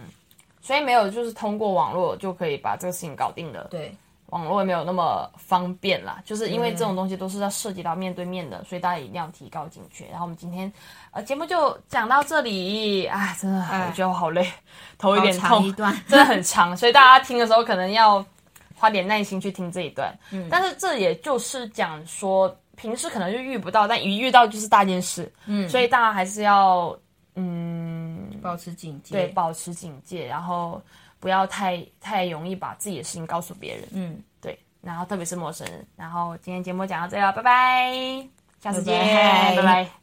[0.62, 10.06] 所以没有就是通过网络就可以把这个事情搞定的，对，网络也没有那么方便啦，就是因为这种东西都是要涉及到面对面的，所以大家一定要提高警觉。
[10.12, 10.72] 然后我们今天
[11.10, 14.48] 呃节目就讲到这里，哎，真的我觉得我好累，
[15.00, 15.64] 头有点痛，
[16.08, 18.24] 真的很长，所以大家听的时候可能要。
[18.76, 26.97] 花点耐心去听这一段，嗯，但是这也就是讲说，平时可能就遇不到，但一遇到就是大件事，嗯，所以大家还是要，
[27.36, 30.82] 嗯，保持警戒，对，保持警戒，然后
[31.19, 38.28] 不要太太容易把自己的事情告诉别人，嗯，对，然后特别是陌生人，然后今天节目讲到这了，拜拜，
[38.59, 40.03] 下次见，拜拜。